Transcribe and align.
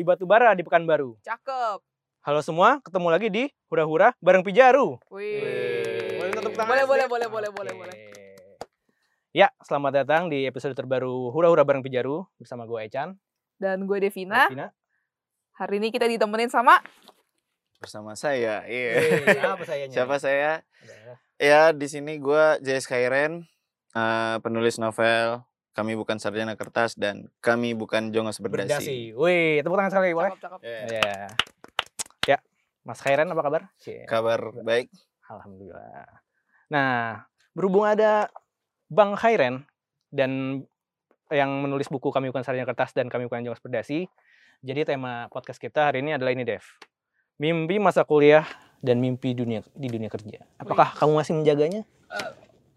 beli 0.00 0.16
batu 0.16 0.24
bara 0.24 0.56
di 0.56 0.64
Pekanbaru. 0.64 1.20
Cakep. 1.20 1.84
Halo 2.24 2.40
semua, 2.40 2.80
ketemu 2.80 3.08
lagi 3.12 3.28
di 3.28 3.44
Hura-Hura 3.68 4.16
bareng 4.24 4.40
Pijaru. 4.40 4.96
Wih. 5.12 6.16
Boleh 6.16 6.32
tepuk 6.32 6.56
tangan 6.56 6.72
Boleh, 6.72 6.84
SD? 6.88 6.88
boleh, 6.88 7.06
boleh, 7.12 7.28
boleh, 7.28 7.50
boleh, 7.52 7.72
Oke. 7.76 7.80
boleh. 7.84 7.96
Ya, 9.36 9.52
selamat 9.60 10.00
datang 10.00 10.32
di 10.32 10.48
episode 10.48 10.72
terbaru 10.72 11.28
Hura-Hura 11.36 11.68
bareng 11.68 11.84
Pijaru 11.84 12.24
bersama 12.40 12.64
gue 12.64 12.80
Echan. 12.80 13.12
Dan 13.60 13.84
gue 13.84 14.00
Devina. 14.00 14.48
Devina. 14.48 14.72
Hari 15.60 15.76
ini 15.84 15.92
kita 15.92 16.08
ditemenin 16.08 16.48
sama 16.48 16.80
bersama 17.76 18.16
saya. 18.16 18.64
Iya. 18.64 19.04
Wih, 19.04 19.36
apa 19.52 19.64
sayanya? 19.68 19.92
Siapa 19.92 20.16
saya? 20.16 20.64
Ya, 21.36 21.76
di 21.76 21.84
sini 21.92 22.16
gua 22.16 22.56
Jais 22.64 22.88
Kairen, 22.88 23.44
eh, 23.92 24.36
penulis 24.40 24.80
novel. 24.80 25.44
Kami 25.70 25.94
bukan 25.94 26.18
sarjana 26.18 26.58
kertas 26.58 26.98
dan 26.98 27.30
kami 27.38 27.78
bukan 27.78 28.10
jongos 28.10 28.42
berdasi. 28.42 28.66
Berdasi. 28.66 28.98
Wih, 29.14 29.62
tepuk 29.62 29.78
tangan 29.78 29.92
sekali 29.94 30.10
boleh? 30.10 30.34
cakep, 30.34 30.42
cakep. 30.42 30.60
Ya, 30.66 30.80
Ya. 30.90 31.18
Ya, 32.28 32.38
Mas 32.82 33.00
Khairan 33.00 33.30
apa 33.30 33.42
kabar? 33.42 33.62
Cie. 33.78 34.04
Kabar 34.04 34.50
baik. 34.66 34.90
Alhamdulillah. 35.30 36.10
Nah, 36.68 37.24
berhubung 37.54 37.86
ada 37.86 38.28
Bang 38.90 39.14
Khairen 39.14 39.62
dan 40.10 40.62
yang 41.30 41.62
menulis 41.62 41.86
buku 41.86 42.10
Kami 42.10 42.28
Bukan 42.34 42.42
Sarjana 42.42 42.66
Kertas 42.66 42.90
dan 42.90 43.06
Kami 43.06 43.30
Bukan 43.30 43.46
Jongos 43.46 43.62
Berdasi, 43.62 44.10
jadi 44.60 44.82
tema 44.82 45.30
podcast 45.30 45.62
kita 45.62 45.88
hari 45.88 46.02
ini 46.02 46.18
adalah 46.18 46.34
ini, 46.34 46.42
Dev. 46.42 46.66
Mimpi 47.38 47.78
masa 47.78 48.02
kuliah 48.04 48.44
dan 48.82 48.98
mimpi 48.98 49.32
dunia 49.32 49.64
di 49.72 49.88
dunia 49.88 50.10
kerja. 50.10 50.44
Apakah 50.60 50.92
kamu 50.98 51.16
masih 51.16 51.32
menjaganya? 51.38 51.86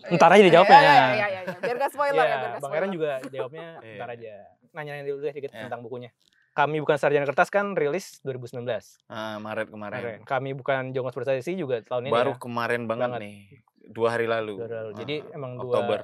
Ntar 0.09 0.29
aja 0.29 0.43
dijawabnya. 0.43 0.75
Ya, 0.75 0.83
ya, 0.83 0.93
ya, 0.93 1.07
ya, 1.07 1.41
ya. 1.41 1.55
Biar 1.57 1.75
gak 1.77 1.91
spoiler 1.91 2.11
ya, 2.13 2.19
biar 2.19 2.27
Iya, 2.27 2.35
gak 2.35 2.41
Bang 2.43 2.59
spoiler. 2.59 2.73
Khairan 2.73 2.89
juga 2.91 3.11
jawabnya 3.33 3.67
Iya. 3.77 3.95
ntar 3.95 4.09
aja. 4.11 4.33
Nanya-nanya 4.71 5.05
dulu 5.05 5.19
deh 5.21 5.33
dikit 5.33 5.51
Iya. 5.51 5.61
tentang 5.63 5.81
bukunya. 5.81 6.09
Kami 6.51 6.77
Bukan 6.77 6.95
Sarjana 6.95 7.25
Kertas 7.25 7.49
kan 7.49 7.73
rilis 7.73 8.21
2019. 8.21 9.01
Ah, 9.07 9.37
Maret 9.37 9.67
kemarin. 9.67 9.97
Kemarin. 9.97 10.19
Kami 10.23 10.49
Bukan 10.53 10.81
Jongos 10.91 11.13
Berdasi 11.13 11.53
juga 11.53 11.81
tahun 11.81 12.07
ini 12.07 12.13
Baru 12.13 12.31
ya. 12.31 12.37
kemarin 12.37 12.81
banget, 12.83 13.09
Banget. 13.09 13.21
nih. 13.21 13.37
Dua 13.85 14.09
hari 14.09 14.25
lalu. 14.25 14.55
Dua 14.55 14.65
hari 14.65 14.75
lalu. 14.79 14.91
Jadi 14.95 15.15
Ah, 15.23 15.33
emang 15.33 15.51
dua- 15.55 15.65
Oktober. 15.73 16.01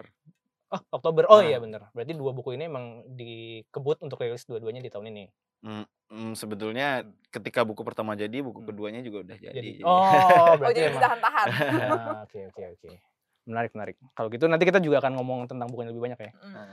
Oh, 0.70 0.82
Oktober. 0.92 1.24
Oh 1.28 1.38
Nah. 1.38 1.46
iya 1.46 1.58
bener. 1.58 1.82
Berarti 1.92 2.14
dua 2.14 2.32
buku 2.32 2.50
ini 2.52 2.66
emang 2.66 2.86
dikebut 3.10 3.98
untuk 4.00 4.18
rilis 4.18 4.42
dua-duanya 4.44 4.80
di 4.80 4.88
tahun 4.88 5.10
ini. 5.10 5.26
Hmm, 5.60 5.82
hmm, 6.08 6.34
sebetulnya 6.34 7.04
ketika 7.28 7.62
buku 7.62 7.82
pertama 7.82 8.14
jadi, 8.14 8.40
buku 8.40 8.60
Hmm. 8.60 8.68
keduanya 8.68 9.02
juga 9.02 9.22
udah 9.24 9.34
jadi. 9.36 9.50
Jadi, 9.52 9.72
Jadi- 9.76 9.84
oh, 9.84 10.02
Oh, 10.46 10.54
berarti 10.56 10.74
jadi 10.76 10.88
emang. 10.88 10.96
ditahan-tahan. 10.96 11.48
Ah, 11.90 12.22
Oke, 12.24 12.40
oke, 12.48 12.64
oke. 12.72 12.90
Menarik, 13.50 13.74
menarik. 13.74 13.96
Kalau 14.14 14.30
gitu 14.30 14.46
nanti 14.46 14.64
kita 14.64 14.78
juga 14.78 15.02
akan 15.02 15.18
ngomong 15.18 15.50
tentang 15.50 15.66
buku 15.66 15.82
yang 15.82 15.90
lebih 15.90 16.04
banyak 16.06 16.20
ya. 16.22 16.32
Mm. 16.38 16.70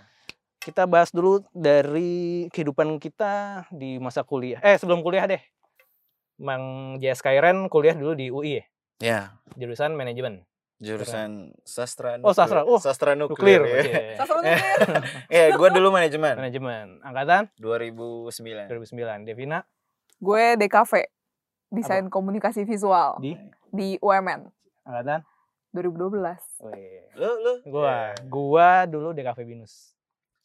Kita 0.61 0.83
bahas 0.85 1.09
dulu 1.09 1.41
dari 1.57 2.47
kehidupan 2.53 3.01
kita 3.01 3.65
di 3.73 3.97
masa 3.97 4.21
kuliah. 4.21 4.61
Eh, 4.61 4.77
sebelum 4.77 5.01
kuliah 5.01 5.25
deh. 5.25 5.41
Mang 6.37 6.97
JS 7.01 7.25
Kairen 7.25 7.73
kuliah 7.73 7.97
dulu 7.97 8.13
di 8.13 8.29
UI 8.29 8.61
ya, 8.61 8.65
ya, 9.01 9.21
jurusan 9.57 9.97
manajemen. 9.97 10.45
jurusan 10.77 11.57
sastra. 11.65 12.21
Oh, 12.21 12.37
sastra. 12.37 12.61
nuklir. 12.61 12.77
Oh, 12.77 12.81
sastra 12.85 13.17
Nuklir. 13.17 13.65
nuklir. 13.65 13.89
ya. 13.89 14.21
Sastra 14.21 14.45
nuklir. 14.45 14.61
Ya, 15.33 15.45
gua 15.57 15.73
dulu 15.73 15.89
manajemen. 15.89 16.37
Manajemen. 16.37 17.01
Angkatan 17.01 17.49
2009. 17.57 18.69
2009. 18.69 19.25
Devina 19.25 19.65
Gue 20.21 20.61
DKV. 20.61 21.09
Desain 21.73 22.05
komunikasi 22.13 22.69
visual 22.69 23.17
di 23.19 23.33
di 23.73 23.97
UMN 23.99 24.47
angkatan 24.87 25.21
2012. 25.77 26.65
Wih. 26.65 27.05
Lu 27.15 27.31
lu 27.37 27.53
Gua, 27.69 28.11
Ya. 28.11 28.25
gua 28.25 28.69
dulu 28.85 29.13
DKV 29.13 29.39
Binus. 29.45 29.93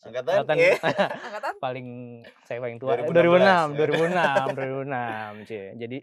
angkatan, 0.01 0.43
Angkatan 0.43 0.57
ya. 0.57 0.73
Angkatan 1.29 1.53
paling 1.57 1.87
saya 2.43 2.57
paling 2.57 2.77
tua 2.77 2.97
2016, 2.97 3.77
2006 3.77 3.77
2006 3.77 5.45
2006 5.45 5.45
cie 5.45 5.65
jadi 5.77 5.97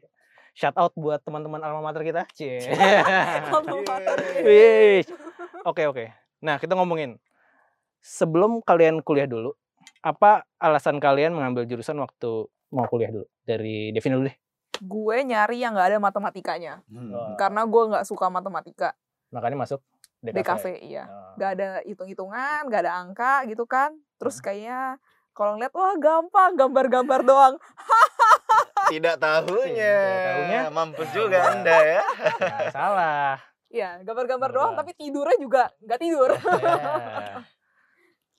shout 0.54 0.76
out 0.78 0.94
buat 0.94 1.18
teman-teman 1.18 1.58
alma 1.58 1.82
mater 1.82 2.06
kita 2.06 2.22
cie 2.30 2.62
Alma 3.50 3.74
mater. 3.82 4.14
Wih. 4.40 5.02
oke 5.66 5.82
oke 5.84 6.04
nah 6.38 6.56
kita 6.56 6.78
ngomongin 6.78 7.18
sebelum 7.98 8.62
kalian 8.62 9.02
kuliah 9.02 9.26
dulu 9.26 9.50
apa 9.98 10.46
alasan 10.56 11.02
kalian 11.02 11.34
mengambil 11.34 11.66
jurusan 11.66 11.98
waktu 11.98 12.46
mau 12.70 12.86
kuliah 12.86 13.10
dulu 13.10 13.26
dari 13.42 13.90
Devin 13.90 14.14
dulu 14.14 14.30
deh 14.30 14.36
Gue 14.78 15.26
nyari 15.26 15.58
yang 15.58 15.74
gak 15.74 15.90
ada 15.90 15.98
matematikanya. 15.98 16.86
Hmm. 16.86 17.34
Karena 17.34 17.66
gue 17.66 17.82
gak 17.90 18.06
suka 18.06 18.30
matematika. 18.30 18.94
Makanya 19.28 19.58
masuk 19.58 19.80
DKV, 20.18 20.34
DKV, 20.42 20.64
iya. 20.82 21.04
Oh. 21.06 21.38
Gak 21.38 21.50
ada 21.54 21.68
hitung-hitungan, 21.86 22.66
gak 22.66 22.82
ada 22.82 22.92
angka 22.98 23.46
gitu 23.46 23.64
kan. 23.64 23.94
Hmm. 23.94 24.02
Terus 24.18 24.42
kayaknya 24.42 24.98
kalau 25.30 25.54
ngeliat, 25.54 25.70
wah 25.70 25.94
gampang, 25.94 26.58
gambar-gambar 26.58 27.20
doang. 27.22 27.54
Tidak 28.90 29.16
tahunya. 29.20 29.94
Tidak 30.02 30.26
tahunya. 30.26 30.60
Mampus 30.74 31.08
juga 31.14 31.38
Anda 31.54 31.76
ya. 31.76 32.02
Nah, 32.40 32.60
salah 32.72 33.32
Iya, 33.68 34.00
gambar-gambar 34.00 34.48
Gambar 34.48 34.50
doang, 34.50 34.72
tapi 34.80 34.96
tidurnya 34.96 35.36
juga 35.36 35.62
gak 35.84 36.00
tidur. 36.00 36.32
Ya. 36.34 37.44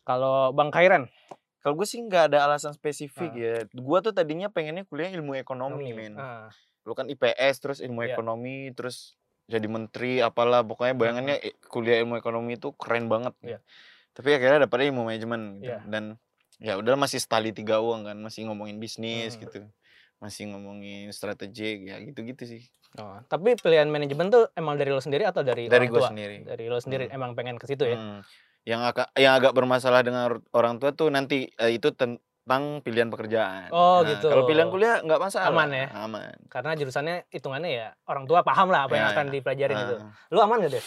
kalau 0.02 0.50
Bang 0.52 0.74
Kairan 0.74 1.06
Kalau 1.60 1.76
gue 1.76 1.84
sih 1.84 2.00
nggak 2.00 2.32
ada 2.32 2.48
alasan 2.48 2.72
spesifik 2.72 3.30
Ah. 3.30 3.38
ya. 3.38 3.56
Gue 3.76 4.00
tuh 4.00 4.16
tadinya 4.16 4.48
pengennya 4.48 4.88
kuliah 4.88 5.12
ilmu 5.12 5.36
ekonomi, 5.36 5.92
men. 5.92 6.16
Ah. 6.16 6.48
Lu 6.88 6.96
kan 6.96 7.04
IPS 7.06 7.56
terus 7.60 7.80
ilmu 7.84 8.00
Iya. 8.02 8.16
ekonomi 8.16 8.72
terus 8.72 9.19
jadi 9.50 9.66
menteri 9.66 10.22
apalah 10.22 10.62
pokoknya 10.62 10.94
bayangannya 10.94 11.36
kuliah 11.68 11.98
ilmu 12.06 12.16
ekonomi 12.16 12.56
itu 12.56 12.70
keren 12.78 13.10
banget. 13.10 13.34
Iya. 13.42 13.60
Tapi 14.14 14.30
akhirnya 14.38 14.70
dapetnya 14.70 14.94
ilmu 14.94 15.02
manajemen 15.04 15.42
gitu. 15.60 15.74
Iya. 15.74 15.80
Dan 15.90 16.04
ya 16.62 16.78
udah 16.78 16.94
masih 16.94 17.18
setali 17.18 17.50
tiga 17.50 17.82
uang 17.82 18.06
kan, 18.06 18.18
masih 18.22 18.46
ngomongin 18.46 18.78
bisnis 18.78 19.34
Hmm. 19.36 19.42
gitu. 19.44 19.60
Masih 20.20 20.52
ngomongin 20.52 21.10
strategi 21.10 21.88
ya 21.88 21.98
gitu-gitu 21.98 22.46
sih. 22.46 22.62
Oh, 22.98 23.22
tapi 23.26 23.54
pilihan 23.54 23.86
manajemen 23.86 24.30
tuh 24.30 24.50
emang 24.54 24.74
dari 24.76 24.90
lo 24.90 25.00
sendiri 25.00 25.26
atau 25.26 25.42
dari 25.42 25.66
Dari 25.66 25.86
gue 25.88 26.02
sendiri. 26.02 26.42
Dari 26.46 26.66
lo 26.68 26.78
sendiri 26.78 27.06
Hmm. 27.10 27.16
emang 27.16 27.32
pengen 27.34 27.58
ke 27.58 27.66
situ 27.66 27.86
ya? 27.86 27.98
Hmm. 27.98 28.22
Yang 28.68 28.82
agak 28.86 29.08
yang 29.16 29.34
agak 29.34 29.54
bermasalah 29.56 30.02
dengan 30.04 30.22
or- 30.28 30.46
orang 30.54 30.78
tua 30.78 30.94
tuh 30.94 31.10
nanti 31.10 31.50
eh, 31.50 31.72
itu 31.74 31.90
tentang 32.50 32.82
pilihan 32.82 33.06
pekerjaan. 33.08 33.70
Oh, 33.70 34.02
Nah, 34.02 34.10
gitu. 34.10 34.26
Kalau 34.26 34.50
pilihan 34.50 34.74
kuliah 34.74 35.06
nggak 35.06 35.22
masalah. 35.22 35.54
Aman 35.54 35.70
ya? 35.70 35.86
Aman. 35.94 36.34
Karena 36.50 36.74
jurusannya 36.74 37.30
hitungannya 37.30 37.70
ya 37.70 37.88
orang 38.04 38.26
tua 38.26 38.42
paham 38.42 38.74
lah 38.74 38.90
apa 38.90 38.98
yang 38.98 39.06
Ya, 39.06 39.14
akan 39.14 39.26
ya. 39.30 39.34
dipelajarin 39.38 39.76
gitu. 39.78 39.96
Ah. 40.02 40.10
Lu 40.28 40.42
aman 40.42 40.58
gak 40.60 40.74
deh 40.74 40.84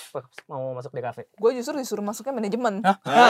mau 0.48 0.74
masuk 0.74 0.90
DKV? 0.90 1.18
gue 1.32 1.50
justru 1.54 1.78
disuruh 1.78 2.02
masuknya 2.02 2.34
manajemen. 2.34 2.82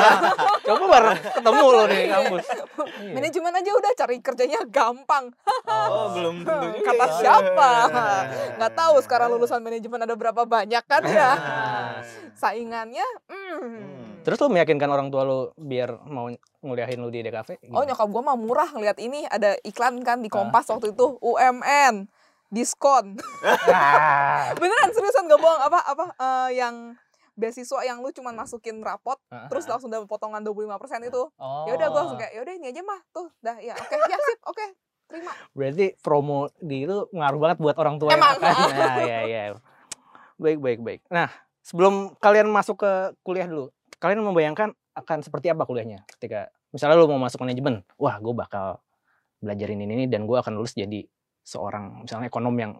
Coba 0.64 0.84
baru 0.88 1.08
ketemu 1.12 1.64
lo 1.68 1.82
di 1.84 1.98
kampus. 2.08 2.46
Iya. 2.82 3.14
Manajemen 3.14 3.52
aja 3.52 3.70
udah 3.74 3.92
cari 3.94 4.16
kerjanya 4.18 4.60
gampang. 4.64 5.34
Oh, 5.66 6.06
belum 6.14 6.42
tentu 6.42 6.66
juga. 6.72 6.86
Kata 6.88 7.04
ya. 7.04 7.14
siapa? 7.18 7.70
Iya. 7.84 8.06
Nggak 8.56 8.72
tahu 8.72 8.94
sekarang 9.02 9.28
lulusan 9.28 9.58
manajemen 9.58 10.00
ada 10.00 10.14
berapa 10.14 10.42
banyak 10.46 10.84
kan 10.84 11.02
ya. 11.04 11.30
Nah. 12.02 12.34
Saingannya, 12.34 13.06
hmm. 13.26 13.56
Hmm. 13.56 14.10
Terus 14.22 14.38
lu 14.38 14.48
meyakinkan 14.48 14.86
orang 14.86 15.08
tua 15.08 15.22
lu 15.22 15.38
biar 15.56 16.02
mau 16.04 16.26
nguliahin 16.60 16.98
lu 16.98 17.08
di 17.08 17.20
DKV? 17.20 17.58
Oh 17.68 17.82
gimana? 17.82 17.86
nyokap 17.88 18.08
gue 18.08 18.22
mah 18.22 18.36
murah 18.36 18.68
ngeliat 18.68 18.98
ini 18.98 19.24
ada 19.24 19.54
iklan 19.62 19.98
kan 20.00 20.18
di 20.18 20.26
Ah. 20.26 20.34
Kompas 20.36 20.66
waktu 20.68 20.90
itu 20.90 21.06
UMN 21.18 22.06
diskon 22.48 23.16
Ah. 23.66 24.52
beneran 24.60 24.90
seriusan 24.90 25.24
gak 25.24 25.38
bohong 25.38 25.62
apa 25.62 25.78
apa 25.82 26.04
eh, 26.12 26.50
yang 26.54 26.94
beasiswa 27.32 27.80
yang 27.80 27.98
lu 27.98 28.10
cuman 28.10 28.36
masukin 28.36 28.78
rapot 28.78 29.16
Ah. 29.26 29.48
terus 29.48 29.64
langsung 29.64 29.88
dapat 29.88 30.04
potongan 30.04 30.38
25% 30.40 30.68
itu 31.02 31.22
Oh. 31.34 31.64
ya 31.64 31.74
udah 31.74 31.88
gue 31.88 31.98
langsung 31.98 32.18
kayak 32.20 32.32
ya 32.32 32.40
udah 32.40 32.54
ini 32.54 32.66
aja 32.68 32.82
mah 32.82 33.00
tuh 33.08 33.26
dah 33.38 33.56
ya 33.56 33.72
oke 33.74 33.94
ya 33.96 34.18
sip 34.20 34.38
oke 34.44 34.64
terima 35.08 35.32
Berarti 35.52 35.86
promo 35.98 36.46
di 36.56 36.84
itu 36.84 37.08
ngaruh 37.10 37.40
banget 37.40 37.58
buat 37.58 37.74
orang 37.74 37.96
tua 37.96 38.08
Emang. 38.10 38.32
akan. 38.34 38.54
Nah, 38.70 38.96
ya 39.02 39.18
ya. 39.24 39.42
Baik 40.42 40.58
baik 40.58 40.80
baik. 40.80 41.00
Nah, 41.06 41.28
sebelum 41.62 42.18
kalian 42.18 42.50
masuk 42.50 42.82
ke 42.82 42.92
kuliah 43.22 43.46
dulu, 43.46 43.70
kalian 44.02 44.22
membayangkan 44.22 44.74
akan 44.92 45.18
seperti 45.24 45.48
apa 45.48 45.64
kuliahnya 45.64 46.04
ketika 46.18 46.52
misalnya 46.74 47.00
lu 47.00 47.08
mau 47.08 47.22
masuk 47.22 47.42
manajemen, 47.46 47.80
wah 47.96 48.18
gue 48.20 48.34
bakal 48.36 48.82
belajarin 49.40 49.80
ini, 49.82 50.04
ini 50.04 50.06
dan 50.06 50.28
gue 50.28 50.36
akan 50.36 50.58
lulus 50.60 50.76
jadi 50.76 51.06
seorang 51.42 52.06
misalnya 52.06 52.28
ekonom 52.30 52.54
yang 52.54 52.72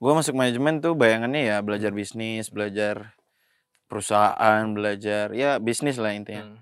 Gue 0.00 0.12
masuk 0.16 0.34
manajemen 0.34 0.80
tuh 0.80 0.96
bayangannya 0.96 1.46
ya 1.46 1.56
belajar 1.60 1.92
bisnis, 1.92 2.48
belajar 2.48 3.14
perusahaan, 3.86 4.64
belajar 4.72 5.30
ya 5.36 5.60
bisnis 5.60 6.00
lah 6.00 6.16
intinya. 6.16 6.56
hmm, 6.56 6.58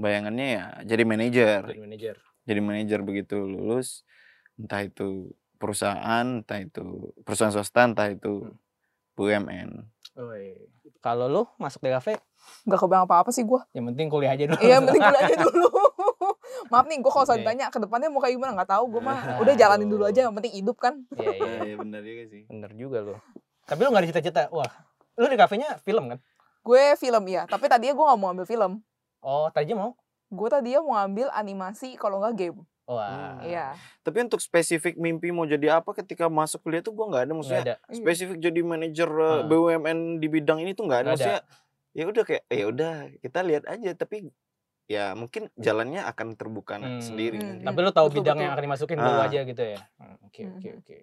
Bayangannya 0.00 0.46
ya 0.46 0.64
jadi 0.84 1.02
manajer. 1.06 1.60
jadi 1.70 1.80
manajer. 1.80 2.16
Jadi 2.48 2.60
manajer 2.60 3.00
begitu 3.04 3.36
lulus, 3.46 4.02
entah 4.58 4.82
itu 4.82 5.30
perusahaan, 5.60 6.26
entah 6.42 6.58
itu 6.58 7.14
perusahaan 7.22 7.52
swasta, 7.52 7.84
entah 7.86 8.10
itu 8.10 8.48
BUMN. 9.20 9.70
Kalau 11.00 11.26
lu 11.26 11.42
masuk 11.56 11.80
DKV, 11.80 12.16
nggak 12.64 12.78
kebayang 12.78 13.04
apa 13.04 13.14
apa 13.20 13.30
sih 13.30 13.40
gue 13.40 13.60
yang 13.72 13.84
penting 13.86 14.08
kuliah 14.08 14.32
aja 14.32 14.44
dulu. 14.44 14.58
iya 14.58 14.76
yang 14.76 14.84
penting 14.84 15.00
kuliah 15.02 15.22
aja 15.22 15.36
dulu 15.38 15.68
maaf 16.72 16.84
nih 16.84 16.98
gue 16.98 17.08
kalau 17.10 17.24
Iya. 17.26 17.36
ditanya 17.38 17.66
ke 17.68 17.78
depannya 17.78 18.08
mau 18.08 18.18
kayak 18.18 18.34
gimana 18.34 18.52
nggak 18.54 18.70
tahu 18.70 18.84
gue 18.90 19.02
mah 19.02 19.18
udah 19.44 19.54
jalanin 19.54 19.86
dulu 19.86 20.04
aja 20.04 20.20
yang 20.24 20.34
penting 20.34 20.54
hidup 20.54 20.76
kan 20.76 21.04
Iya 21.14 21.30
iya. 21.30 21.52
Iya 21.62 21.76
benar 21.78 22.00
juga 22.02 22.22
sih. 22.26 22.42
Bener 22.46 22.70
juga 22.74 22.98
lu. 23.02 23.14
Tapi 23.62 23.78
lu 23.78 23.88
gak 23.88 24.02
ada 24.02 24.08
cita-cita, 24.08 24.42
wah 24.50 24.72
lu 25.14 25.26
di 25.26 25.36
kafenya 25.36 25.76
film 25.78 26.08
kan? 26.08 26.18
gue 26.60 26.84
film 26.94 27.24
ya 27.26 27.44
tapi 27.44 27.64
tadinya 27.66 27.92
gue 27.92 28.04
nggak 28.04 28.18
mau 28.18 28.28
ambil 28.30 28.44
film 28.44 28.72
Oh, 29.20 29.48
tadinya 29.48 29.76
mau? 29.78 29.90
gue 30.26 30.48
tadinya 30.48 30.80
mau 30.80 30.96
ambil 30.98 31.28
animasi 31.30 31.96
kalau 31.96 32.20
nggak 32.20 32.34
game 32.36 32.60
Wah. 32.84 33.36
Hmm. 33.36 33.46
Iya. 33.46 33.66
Tapi 34.00 34.18
untuk 34.22 34.38
spesifik 34.38 34.94
mimpi 34.94 35.28
mau 35.28 35.44
jadi 35.44 35.78
apa 35.78 35.92
ketika 35.92 36.26
masuk 36.26 36.60
kuliah 36.60 36.80
tuh 36.80 36.90
gua 36.90 37.06
nggak 37.08 37.22
ada 37.22 37.32
maksudnya 37.32 37.62
ada. 37.62 37.76
Iya. 37.84 37.96
spesifik 37.96 38.38
jadi 38.38 38.60
manajer 38.60 39.08
uh, 39.08 39.22
Ah. 39.22 39.42
BUMN 39.42 39.98
di 40.16 40.26
bidang 40.26 40.58
ini 40.58 40.72
tuh 40.72 40.84
nggak 40.84 41.00
ada 41.00 41.06
ada. 41.06 41.14
maksudnya 41.14 41.40
ya 41.90 42.04
udah 42.04 42.22
kayak 42.22 42.44
ya 42.46 42.64
udah 42.66 42.92
kita 43.18 43.38
lihat 43.40 43.64
aja 43.66 43.90
tapi 43.94 44.16
ya 44.86 45.14
mungkin 45.14 45.50
jalannya 45.54 46.02
akan 46.04 46.34
terbuka 46.34 46.76
Hmm. 46.76 46.98
sendiri 46.98 47.38
Hmm. 47.38 47.62
Tapi 47.62 47.78
lu 47.78 47.90
tahu 47.90 48.06
Betul, 48.08 48.16
bidang 48.20 48.34
betul. 48.34 48.44
yang 48.44 48.52
akan 48.52 48.64
dimasukin 48.64 48.96
dulu 48.96 49.12
Ah. 49.16 49.26
aja 49.26 49.40
gitu 49.40 49.62
ya. 49.64 49.80
Hmm, 49.96 50.16
Oke 50.24 50.40
oke 50.48 50.68
oke. 50.76 50.96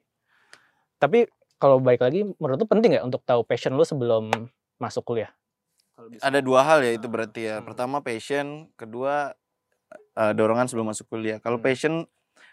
Tapi 0.98 1.20
kalau 1.56 1.78
balik 1.78 2.02
lagi 2.02 2.22
menurut 2.34 2.58
lu 2.58 2.68
penting 2.68 2.90
nggak 2.94 3.06
untuk 3.06 3.24
tahu 3.24 3.42
passion 3.42 3.74
lu 3.74 3.84
sebelum 3.84 4.28
masuk 4.78 5.04
kuliah? 5.06 5.32
ada 6.20 6.40
dua 6.40 6.62
hal 6.62 6.80
ya 6.80 6.94
itu 6.94 7.04
Ah. 7.04 7.12
berarti 7.12 7.42
ya 7.44 7.56
Hmm. 7.58 7.66
pertama 7.66 7.98
passion 8.00 8.48
kedua 8.76 9.34
uh, 10.14 10.34
dorongan 10.34 10.68
sebelum 10.68 10.90
masuk 10.90 11.08
kuliah 11.08 11.38
kalau 11.38 11.58
Hmm. 11.58 11.66
passion 11.66 11.94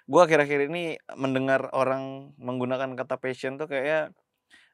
gua 0.04 0.24
akhir-akhir 0.24 0.68
ini 0.68 0.96
mendengar 1.14 1.72
orang 1.72 2.34
menggunakan 2.36 2.92
kata 2.94 3.16
passion 3.16 3.56
tuh 3.56 3.66
kayaknya 3.66 4.12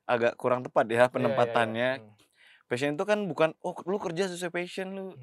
agak 0.05 0.35
kurang 0.35 0.61
tepat 0.61 0.85
ya 0.85 0.91
Iya, 0.91 0.97
iya, 0.97 1.05
iya. 1.05 1.13
penempatannya 1.13 1.91
Hmm. 2.03 2.15
passion 2.67 2.95
itu 2.95 3.05
kan 3.05 3.19
bukan 3.25 3.55
oh 3.61 3.75
lu 3.85 3.97
kerja 3.97 4.27
sesuai 4.27 4.53
passion 4.53 4.89
lu 4.91 5.05
Hmm. 5.11 5.19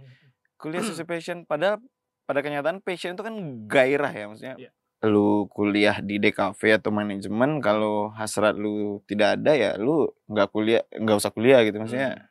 kuliah 0.56 0.82
sesuai 0.82 1.08
passion 1.14 1.38
padahal 1.44 1.84
pada 2.24 2.40
kenyataan 2.40 2.80
passion 2.80 3.14
itu 3.14 3.24
kan 3.24 3.36
gairah 3.68 4.12
ya 4.12 4.26
maksudnya 4.28 4.56
Iya. 4.58 4.72
lu 5.06 5.46
kuliah 5.48 6.02
di 6.02 6.18
DKV 6.18 6.82
atau 6.82 6.90
manajemen 6.90 7.62
kalau 7.62 8.10
hasrat 8.12 8.56
lu 8.56 9.00
tidak 9.06 9.38
ada 9.38 9.54
ya 9.54 9.72
lu 9.78 10.08
nggak 10.26 10.50
kuliah 10.50 10.82
nggak 10.90 11.18
usah 11.18 11.30
kuliah 11.30 11.62
gitu 11.62 11.78
maksudnya 11.78 12.18
Hmm. 12.18 12.26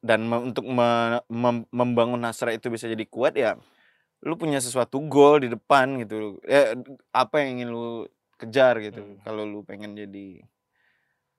dan 0.00 0.20
me- 0.24 0.42
untuk 0.42 0.64
me- 0.64 1.22
mem- 1.28 1.68
membangun 1.70 2.18
hasrat 2.22 2.56
itu 2.56 2.68
bisa 2.68 2.86
jadi 2.86 3.04
kuat 3.04 3.36
ya 3.36 3.54
lu 4.20 4.34
punya 4.34 4.58
sesuatu 4.58 4.98
goal 5.02 5.38
di 5.38 5.48
depan 5.48 5.98
gitu 5.98 6.42
ya 6.42 6.74
apa 7.12 7.34
yang 7.38 7.48
ingin 7.56 7.68
lu 7.68 7.86
kejar 8.34 8.78
gitu 8.80 8.98
Hmm. 9.00 9.18
kalau 9.20 9.42
lu 9.42 9.62
pengen 9.62 9.94
jadi 9.94 10.42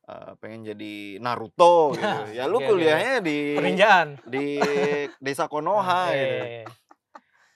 eh, 0.06 0.32
pengen 0.38 0.64
jadi 0.66 0.94
Naruto 1.18 1.92
gitu 1.92 2.08
ya 2.38 2.44
lu 2.46 2.58
Oke, 2.58 2.66
oke. 2.66 2.70
kuliahnya 2.70 3.14
di 3.20 3.38
Peninjaan. 3.54 4.08
di 4.26 4.60
desa 5.24 5.46
Konoha 5.46 6.10
Iya, 6.10 6.16
gitu 6.16 6.36
iya, 6.36 6.46
iya. 6.46 6.66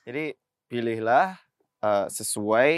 jadi 0.03 0.23
pilihlah 0.67 1.27
eh, 1.79 2.07
sesuai 2.09 2.71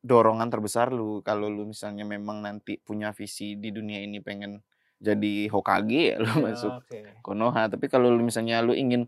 dorongan 0.00 0.48
terbesar 0.48 0.88
lu 0.88 1.20
kalau 1.20 1.46
lu 1.46 1.68
misalnya 1.68 2.02
memang 2.02 2.40
nanti 2.40 2.78
punya 2.78 3.12
visi 3.12 3.54
di 3.54 3.68
dunia 3.68 4.00
ini 4.00 4.18
pengen 4.18 4.62
jadi 4.96 5.48
Hokage 5.48 6.02
ya 6.06 6.16
lu 6.18 6.30
masuk 6.40 6.80
Oke. 6.80 7.18
Konoha 7.20 7.66
tapi 7.66 7.86
kalau 7.86 8.08
lu 8.08 8.20
misalnya 8.20 8.60
lu 8.60 8.72
ingin 8.72 9.04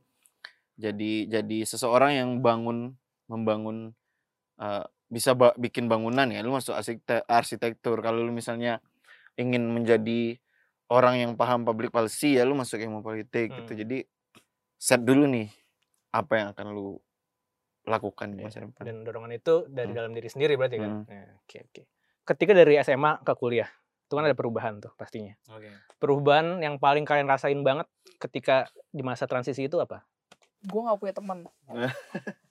jadi 0.83 1.13
jadi 1.31 1.59
seseorang 1.63 2.13
yang 2.13 2.31
bangun 2.39 2.99
membangun 3.31 3.95
eh, 4.59 4.85
bisa 5.07 5.33
ba- 5.33 5.55
bikin 5.55 5.87
bangunan 5.87 6.27
ya 6.27 6.43
lu 6.43 6.51
masuk 6.51 6.75
arsitek 6.75 7.23
arsitektur 7.25 8.01
kalau 8.01 8.21
lu 8.21 8.33
misalnya 8.33 8.83
ingin 9.37 9.63
menjadi 9.65 10.37
orang 10.89 11.21
yang 11.21 11.33
paham 11.37 11.63
public 11.63 11.89
policy 11.89 12.37
ya 12.37 12.43
lu 12.43 12.53
masuk 12.53 12.77
ilmu 12.77 13.01
politik 13.01 13.49
gitu 13.49 13.73
Hmm. 13.73 13.81
jadi 13.81 13.99
set 14.77 15.01
dulu 15.01 15.25
nih 15.25 15.49
apa 16.11 16.33
yang 16.35 16.49
akan 16.53 16.67
lu 16.69 16.99
lakukan 17.83 18.31
di 18.31 18.43
Iya, 18.43 18.47
masa 18.47 18.59
depan 18.63 18.83
Dan 18.85 18.97
dorongan 19.03 19.33
itu 19.33 19.55
dari 19.67 19.91
Hmm. 19.91 19.99
dalam 19.99 20.13
diri 20.13 20.29
sendiri 20.29 20.55
berarti 20.55 20.77
kan. 20.79 21.03
Hmm. 21.03 21.11
Ya, 21.11 21.35
Oke 21.37 21.57
oke. 21.63 21.83
Ketika 22.23 22.53
dari 22.55 22.79
SMA 22.79 23.19
ke 23.19 23.35
kuliah, 23.35 23.67
itu 24.07 24.13
kan 24.15 24.23
ada 24.23 24.39
perubahan 24.39 24.79
tuh 24.79 24.95
pastinya. 24.95 25.35
Perubahan 25.99 26.63
yang 26.63 26.79
paling 26.79 27.03
kalian 27.03 27.27
rasain 27.27 27.59
banget 27.61 27.91
ketika 28.19 28.71
di 28.89 29.03
masa 29.03 29.27
transisi 29.27 29.67
itu 29.67 29.83
apa? 29.83 30.07
Gue 30.63 30.81
gak 30.81 30.99
punya 30.99 31.13
teman. 31.13 31.39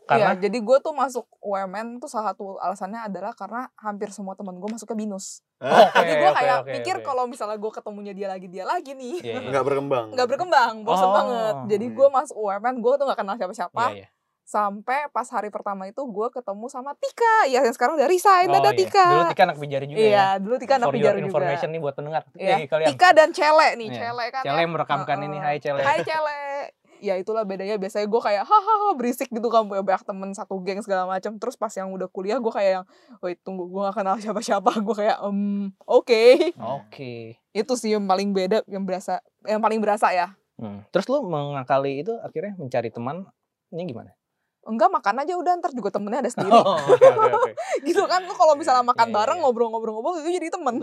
Karena 0.02 0.34
Iya, 0.34 0.44
jadi 0.44 0.58
gue 0.60 0.78
tuh 0.78 0.92
masuk 0.92 1.24
UMN 1.40 1.96
tuh 1.98 2.06
salah 2.06 2.34
satu 2.34 2.60
alasannya 2.60 3.00
adalah 3.02 3.32
karena 3.32 3.72
hampir 3.76 4.12
semua 4.12 4.36
teman 4.36 4.54
gue 4.54 4.68
masuk 4.68 4.84
ke 4.86 4.96
binus. 4.98 5.40
Oke, 5.58 5.72
Jadi 5.96 6.14
gue 6.14 6.26
oke, 6.26 6.36
kayak 6.36 6.58
oke, 6.58 6.72
mikir 6.74 6.96
oke. 7.00 7.06
kalau 7.06 7.24
misalnya 7.26 7.56
gue 7.56 7.72
ketemunya 7.72 8.12
dia 8.12 8.28
lagi 8.28 8.46
dia 8.46 8.66
lagi 8.66 8.92
nih, 8.92 9.24
Iya, 9.24 9.40
iya. 9.40 9.48
nggak 9.48 9.64
berkembang 9.64 10.06
nggak 10.12 10.28
berkembang, 10.28 10.74
bosen 10.84 11.06
Oh, 11.06 11.14
banget. 11.14 11.56
Jadi 11.70 11.86
iya. 11.86 11.96
gue 11.96 12.08
masuk 12.12 12.36
UMN, 12.36 12.76
gue 12.78 12.94
tuh 12.94 13.06
gak 13.06 13.20
kenal 13.20 13.36
siapa-siapa. 13.38 13.84
Iya, 13.88 13.96
iya. 13.96 14.08
Sampai 14.44 15.08
pas 15.08 15.24
hari 15.26 15.48
pertama 15.48 15.86
itu 15.86 16.02
gue 16.02 16.28
ketemu 16.30 16.66
sama 16.68 16.92
Tika, 16.92 17.36
ya 17.48 17.62
yang 17.62 17.72
sekarang 17.72 17.96
udah 17.96 18.10
resign, 18.10 18.48
Oh, 18.48 18.54
dadah 18.54 18.74
iya. 18.74 18.80
Tika. 18.84 19.06
Dulu 19.08 19.24
Tika 19.30 19.44
anak 19.46 19.58
bijari 19.62 19.86
juga 19.86 20.00
Iya, 20.02 20.12
ya. 20.12 20.28
dulu 20.36 20.56
Tika 20.58 20.74
anak 20.76 20.88
For 20.88 20.96
juga. 20.98 21.10
information 21.16 21.70
nih 21.70 21.80
buat 21.80 21.96
pendengar. 21.96 22.22
Iya, 22.34 22.56
Nih, 22.58 22.68
kalian. 22.68 22.88
Tika 22.90 23.10
dan 23.14 23.30
Cele 23.32 23.70
nih, 23.78 23.88
Iya. 23.88 24.00
Cele 24.02 24.26
kan. 24.28 24.44
Cele 24.44 24.60
ya. 24.60 24.68
merekamkan 24.68 25.18
ini, 25.22 25.38
Heeh. 25.38 25.46
hai 25.46 25.58
Cele. 25.58 25.80
Hai 25.80 26.00
Cele. 26.04 26.42
Ya 27.02 27.18
itulah 27.18 27.42
bedanya 27.42 27.82
biasanya 27.82 28.06
gue 28.06 28.22
kayak 28.22 28.46
hahaha 28.46 28.94
berisik 28.94 29.34
gitu 29.34 29.50
kan 29.50 29.66
punya 29.66 29.82
banyak 29.82 30.06
temen 30.06 30.30
satu 30.38 30.62
geng 30.62 30.86
segala 30.86 31.10
macam 31.10 31.36
terus 31.42 31.58
pas 31.58 31.74
yang 31.74 31.90
udah 31.90 32.06
kuliah 32.08 32.38
gue 32.38 32.54
kayak 32.54 32.72
yang 32.80 32.86
wait 33.26 33.42
tunggu 33.42 33.66
gue 33.66 33.82
gak 33.90 33.98
kenal 33.98 34.16
siapa-siapa 34.22 34.70
gue 34.86 34.96
kayak 34.96 35.18
em 35.26 35.74
oke 35.90 36.24
Oke. 36.62 37.42
itu 37.52 37.74
sih 37.74 37.98
yang 37.98 38.06
paling 38.06 38.30
beda 38.32 38.62
yang 38.70 38.86
berasa 38.86 39.18
yang 39.50 39.60
paling 39.60 39.82
berasa 39.82 40.14
ya 40.14 40.38
Hmm. 40.62 40.86
Terus 40.94 41.10
lu 41.10 41.26
mengakali 41.26 42.06
itu 42.06 42.14
akhirnya 42.22 42.54
mencari 42.54 42.94
teman 42.94 43.26
ini 43.74 43.82
gimana? 43.90 44.14
Enggak 44.64 44.90
makan 44.90 45.16
aja 45.20 45.34
udah 45.34 45.54
ntar 45.56 45.72
juga 45.72 45.90
temennya 45.90 46.22
ada 46.22 46.30
sendiri 46.30 46.54
Oh, 46.54 46.78
oke 46.78 47.02
oke. 47.02 47.52
gitu 47.88 48.04
kan 48.04 48.22
lu 48.22 48.32
kalau 48.32 48.54
misalnya 48.54 48.84
makan 48.84 49.08
Iya, 49.08 49.16
bareng 49.16 49.38
iya. 49.38 49.44
ngobrol-ngobrol-ngobrol 49.44 50.14
itu 50.18 50.30
jadi 50.32 50.48
temen 50.50 50.74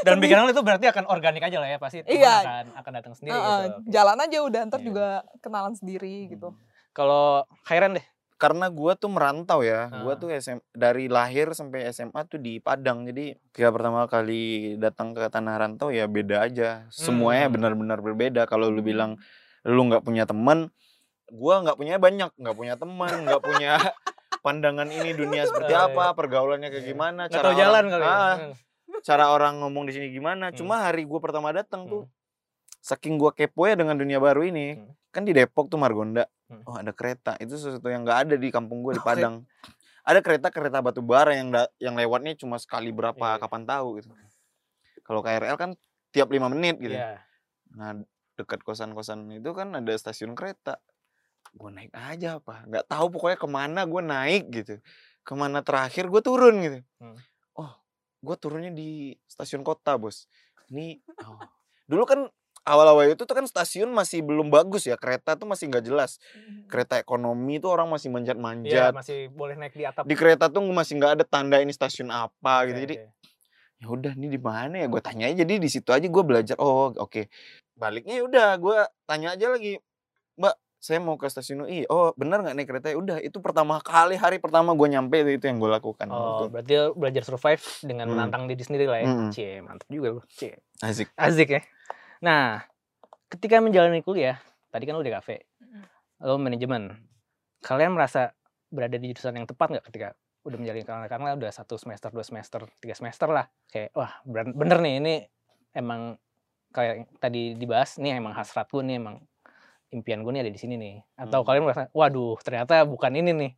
Dan 0.00 0.16
pikiran 0.16 0.42
lu 0.42 0.52
itu 0.52 0.62
berarti 0.62 0.86
akan 0.86 1.04
organik 1.06 1.42
aja 1.42 1.58
lah 1.58 1.66
ya 1.66 1.76
pasti 1.76 2.00
teman 2.00 2.16
Iya. 2.16 2.34
akan 2.38 2.64
akan 2.76 2.92
datang 2.92 3.12
sendiri 3.12 3.32
Heeh, 3.32 3.60
gitu. 3.64 3.78
Jalan 3.90 4.18
aja 4.20 4.38
udah 4.40 4.60
ntar 4.64 4.78
Iya. 4.78 4.86
juga 4.86 5.06
kenalan 5.40 5.74
sendiri 5.74 6.14
gitu 6.28 6.54
Kalau 6.92 7.26
Khairan 7.62 7.94
deh. 7.94 8.06
karena 8.36 8.68
gua 8.68 8.92
tuh 8.92 9.08
merantau 9.08 9.60
ya 9.60 9.88
gua 9.98 10.12
Ah. 10.12 10.16
tuh 10.16 10.28
SM, 10.28 10.60
dari 10.70 11.08
lahir 11.08 11.50
sampai 11.50 11.88
SMA 11.88 12.20
tuh 12.22 12.36
di 12.36 12.56
Padang 12.58 13.02
jadi 13.02 13.32
ketika 13.50 13.68
pertama 13.70 14.04
kali 14.04 14.42
datang 14.76 15.12
ke 15.12 15.24
tanah 15.26 15.56
rantau 15.56 15.88
ya 15.88 16.04
beda 16.06 16.40
aja 16.42 16.84
semuanya 16.90 17.48
Hmm. 17.48 17.54
benar-benar 17.56 17.98
berbeda 17.98 18.44
kalau 18.44 18.68
lu 18.68 18.80
bilang 18.80 19.16
lu 19.62 19.80
nggak 19.82 20.00
punya 20.00 20.22
teman 20.22 20.68
gua 21.28 21.54
nggak 21.60 21.76
punya 21.76 21.96
banyak 21.96 22.30
nggak 22.32 22.54
punya 22.54 22.74
teman 22.74 23.14
nggak 23.24 23.42
punya 23.42 23.72
pandangan 24.44 24.86
ini 24.86 25.10
dunia 25.12 25.42
seperti 25.44 25.72
Oh, 25.72 25.90
apa 25.90 26.12
pergaulannya 26.12 26.68
kayak 26.68 26.82
Iya. 26.82 26.90
gimana 26.92 27.22
Nggak 27.26 27.42
tahu 27.42 27.54
jalan 27.56 27.84
kali 27.86 28.02
ya. 28.02 28.10
ah, 28.12 28.34
cara 29.02 29.24
orang 29.28 29.58
ngomong 29.58 29.84
di 29.84 29.92
sini 29.92 30.06
gimana 30.08 30.48
Hmm. 30.48 30.56
cuma 30.56 30.80
hari 30.80 31.02
gua 31.02 31.18
pertama 31.18 31.50
datang 31.50 31.84
tuh 31.84 32.04
Hmm. 32.04 32.12
saking 32.78 33.16
gua 33.16 33.30
kepo 33.30 33.64
ya 33.64 33.74
dengan 33.74 33.94
dunia 33.94 34.16
baru 34.16 34.42
ini 34.42 34.76
Hmm. 34.76 34.94
kan 35.10 35.22
di 35.22 35.32
Depok 35.32 35.66
tuh 35.66 35.76
Margonda 35.76 36.30
oh 36.62 36.74
ada 36.74 36.90
kereta 36.90 37.34
itu 37.36 37.54
sesuatu 37.54 37.86
yang 37.86 38.02
nggak 38.02 38.18
ada 38.22 38.34
di 38.36 38.48
kampung 38.48 38.80
gue 38.80 38.94
di. 38.94 39.02
Padang 39.02 39.42
ada 40.00 40.20
kereta 40.20 40.46
kereta 40.48 40.78
batu 40.78 41.02
bara 41.02 41.34
yang 41.34 41.50
da- 41.50 41.72
yang 41.76 41.92
lewatnya 41.92 42.34
cuma 42.34 42.54
sekali 42.56 42.90
berapa 42.90 43.18
Iya, 43.18 43.32
iya. 43.32 43.42
kapan 43.42 43.62
tahu 43.64 43.88
gitu 43.98 44.08
kalau 45.02 45.20
KRL 45.20 45.56
kan 45.56 45.70
tiap 46.08 46.30
lima 46.30 46.46
menit 46.46 46.78
gitu 46.78 46.94
Iya. 46.94 47.18
nah 47.72 47.98
dekat 48.34 48.62
kosan 48.62 48.92
kosan 48.92 49.26
itu 49.30 49.50
kan 49.50 49.74
ada 49.74 49.90
stasiun 49.92 50.32
kereta 50.32 50.78
gue 51.54 51.70
naik 51.70 51.92
aja 51.94 52.42
apa? 52.42 52.66
Nggak 52.66 52.86
tahu 52.90 53.06
pokoknya 53.12 53.38
ke 53.38 53.48
mana 53.48 53.80
gue 53.86 54.02
naik 54.02 54.44
gitu. 54.50 54.74
Ke 55.22 55.32
mana 55.34 55.62
terakhir 55.62 56.10
gue 56.10 56.22
turun 56.22 56.54
gitu. 56.62 56.78
Hmm. 57.02 57.18
oh 57.58 57.72
gue 58.24 58.36
turunnya 58.40 58.72
di 58.74 59.14
stasiun 59.30 59.62
kota 59.62 59.94
bos. 60.00 60.26
Ini 60.72 60.98
oh. 61.22 61.38
dulu 61.86 62.02
kan 62.08 62.20
awal-awal 62.66 63.14
itu 63.14 63.22
tuh 63.22 63.36
kan 63.38 63.46
stasiun 63.46 63.94
masih 63.94 64.26
belum 64.26 64.50
bagus 64.50 64.90
ya 64.90 64.98
kereta 64.98 65.38
tuh 65.38 65.46
masih 65.46 65.70
nggak 65.70 65.86
jelas. 65.86 66.18
Kereta 66.66 66.98
ekonomi 66.98 67.62
tuh 67.62 67.70
orang 67.70 67.86
masih 67.86 68.10
Iya, 68.10 68.14
manjat-manjat. 68.18 68.92
masih 68.92 69.30
boleh 69.30 69.54
naik 69.54 69.78
di 69.78 69.86
atap. 69.86 70.02
di 70.02 70.14
kereta 70.18 70.50
tuh 70.50 70.66
masih 70.66 70.98
nggak 70.98 71.12
ada 71.22 71.24
tanda 71.24 71.62
ini 71.62 71.70
stasiun 71.70 72.10
apa 72.10 72.66
gitu. 72.66 72.78
Jadi 72.90 72.94
oke. 72.98 73.14
ya 73.76 73.86
udah 73.86 74.12
ini 74.18 74.26
di 74.26 74.40
mana 74.42 74.74
ya? 74.82 74.86
Gue 74.90 74.98
tanya 74.98 75.30
aja 75.30 75.46
jadi 75.46 75.62
di 75.62 75.70
situ 75.70 75.94
aja 75.94 76.02
gue 76.02 76.24
belajar. 76.26 76.58
Oh 76.58 76.90
oke. 76.90 77.30
Baliknya 77.78 78.18
ya 78.18 78.24
udah 78.26 78.48
gue 78.58 78.78
tanya 79.06 79.38
aja 79.38 79.46
lagi 79.54 79.78
mbak 80.36 80.52
saya 80.86 81.02
mau 81.02 81.18
ke 81.18 81.26
stasiun 81.26 81.66
UI 81.66 81.82
oh 81.86 82.14
benar 82.14 82.40
nggak 82.40 82.54
naik 82.54 82.68
kereta 82.70 82.86
ya 82.88 82.96
udah 82.96 83.18
itu 83.18 83.42
pertama 83.42 83.82
kali 83.82 84.14
hari 84.14 84.38
pertama 84.38 84.70
gue 84.70 84.86
nyampe 84.86 85.18
itu, 85.18 85.34
itu 85.34 85.44
yang 85.44 85.58
gue 85.58 85.66
lakukan 85.68 86.06
Oh, 86.06 86.14
waktu. 86.14 86.44
berarti 86.48 86.72
belajar 86.94 87.22
survive 87.24 87.58
dengan 87.82 88.06
Hmm. 88.06 88.14
menantang 88.14 88.46
diri 88.46 88.62
sendiri 88.62 88.86
lah 88.86 89.02
ya. 89.02 89.08
Hmm. 89.08 89.30
Cie, 89.30 89.58
mantap 89.58 89.88
juga 89.88 90.08
lu. 90.14 90.20
Cie. 90.30 90.62
asik 90.78 91.10
Asik 91.12 91.48
ya. 91.50 91.60
Nah, 92.18 92.62
ketika 93.26 93.58
menjalani 93.58 94.00
kuliah, 94.00 94.38
tadi 94.70 94.86
kan 94.86 94.94
lu 94.94 95.02
di 95.02 95.10
kafe, 95.10 95.42
lu 96.20 96.38
manajemen. 96.38 96.94
Kalian 97.58 97.92
merasa 97.92 98.30
berada 98.66 98.94
di 98.94 99.10
jurusan 99.10 99.34
yang 99.34 99.44
tepat 99.44 99.68
nggak 99.68 99.84
ketika 99.84 100.08
udah 100.42 100.56
menjalani 100.56 100.84
karena 100.84 101.06
karena 101.06 101.28
udah 101.34 101.50
satu 101.50 101.74
semester, 101.74 102.08
dua 102.08 102.22
semester, 102.22 102.62
tiga 102.78 102.94
semester 102.94 103.26
lah. 103.26 103.50
Kayak 103.66 103.90
wah 103.92 104.14
bener, 104.22 104.78
nih 104.78 104.94
ini 104.96 105.14
emang 105.72 106.14
kayak 106.70 107.08
tadi 107.18 107.52
dibahas 107.52 107.96
nih 107.96 108.16
emang 108.16 108.32
hasrat 108.32 108.68
gue 108.68 108.80
nih 108.80 108.96
emang 108.96 109.18
impian 109.88 110.20
gue 110.20 110.30
nih 110.30 110.42
ada 110.42 110.52
di 110.52 110.58
sini 110.58 110.74
nih. 110.74 110.94
Atau 111.16 111.40
Hmm. 111.40 111.46
kalian 111.46 111.62
merasa 111.64 111.86
waduh 111.90 112.36
ternyata 112.40 112.82
bukan 112.82 113.12
ini 113.14 113.32
nih. 113.32 113.52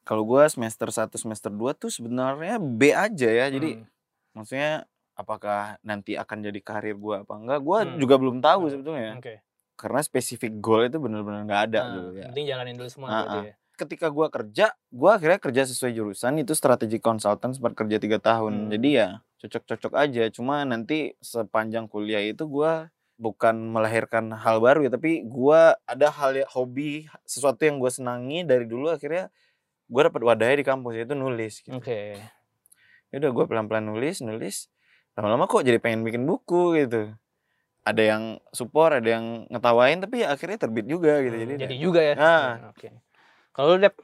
kalau 0.00 0.24
gue 0.24 0.42
semester 0.48 0.88
1 0.88 1.14
semester 1.14 1.52
2 1.52 1.70
tuh 1.72 1.86
sebenarnya 1.86 2.56
B 2.56 2.90
aja 2.90 3.28
ya 3.28 3.46
jadi 3.46 3.78
Hmm. 3.78 3.86
maksudnya 4.32 4.72
apakah 5.12 5.76
nanti 5.82 6.16
akan 6.16 6.40
jadi 6.40 6.56
karir 6.58 6.96
gue 6.96 7.16
apa 7.20 7.34
enggak 7.36 7.60
gue 7.60 7.78
Hmm. 7.84 7.96
juga 8.00 8.14
belum 8.16 8.40
tahu 8.40 8.60
Hmm. 8.64 8.72
sebetulnya 8.72 9.10
Oke. 9.16 9.34
karena 9.76 10.00
spesifik 10.00 10.56
goal 10.58 10.84
itu 10.84 10.96
benar-benar 10.96 11.44
nggak 11.44 11.62
ada 11.68 11.80
Nah, 11.80 11.92
dulu 11.94 12.10
ya 12.16 12.26
Penting 12.26 12.46
jalanin 12.48 12.74
dulu 12.74 12.88
semua 12.88 13.06
Ah, 13.06 13.12
berarti 13.22 13.38
ah. 13.38 13.44
ya. 13.44 13.54
ketika 13.76 14.06
gua 14.08 14.26
kerja 14.28 14.66
gua 14.90 15.10
akhirnya 15.16 15.38
kerja 15.38 15.62
sesuai 15.64 15.92
jurusan 15.94 16.32
itu 16.38 16.52
strategi 16.52 16.98
konsultan 16.98 17.52
sempat 17.52 17.72
kerja 17.72 17.96
tiga 17.96 18.18
tahun 18.18 18.52
Hmm. 18.56 18.70
jadi 18.72 18.88
ya 18.90 19.08
cocok-cocok 19.38 19.92
aja 19.94 20.22
cuma 20.28 20.64
nanti 20.64 21.12
sepanjang 21.20 21.86
kuliah 21.86 22.20
itu 22.20 22.44
gua 22.44 22.88
bukan 23.20 23.52
melahirkan 23.52 24.32
hal 24.32 24.64
baru 24.64 24.88
ya 24.88 24.90
tapi 24.96 25.20
gua 25.28 25.76
ada 25.84 26.08
hal 26.08 26.32
ya, 26.40 26.48
hobi 26.48 27.04
sesuatu 27.28 27.60
yang 27.68 27.76
gua 27.76 27.92
senangi 27.92 28.48
dari 28.48 28.64
dulu 28.64 28.88
akhirnya 28.88 29.28
gua 29.92 30.08
dapat 30.08 30.22
wadahnya 30.24 30.56
di 30.56 30.66
kampus 30.66 30.92
yaitu 30.96 31.12
nulis 31.12 31.60
gitu. 31.60 31.76
Oke. 31.76 32.16
ya 33.10 33.16
udah 33.18 33.30
gue 33.34 33.44
pelan-pelan 33.50 33.90
nulis 33.90 34.22
nulis 34.22 34.70
lama-lama 35.18 35.50
kok 35.50 35.66
jadi 35.66 35.82
pengen 35.82 36.06
bikin 36.06 36.22
buku 36.30 36.78
gitu 36.78 37.10
ada 37.82 38.02
yang 38.06 38.38
support 38.54 38.94
ada 39.02 39.18
yang 39.18 39.50
ngetawain 39.50 39.98
tapi 39.98 40.22
ya 40.22 40.30
akhirnya 40.30 40.62
terbit 40.62 40.86
juga 40.86 41.18
gitu 41.26 41.34
Hmm, 41.34 41.42
jadi, 41.42 41.54
Jadi 41.66 41.76
juga 41.82 42.00
ya. 42.06 42.14
Ah. 42.14 42.48
Hmm, 42.54 42.70
Oke. 42.70 42.88
Kalau 43.50 43.74
lu 43.74 43.82
Dep 43.82 43.98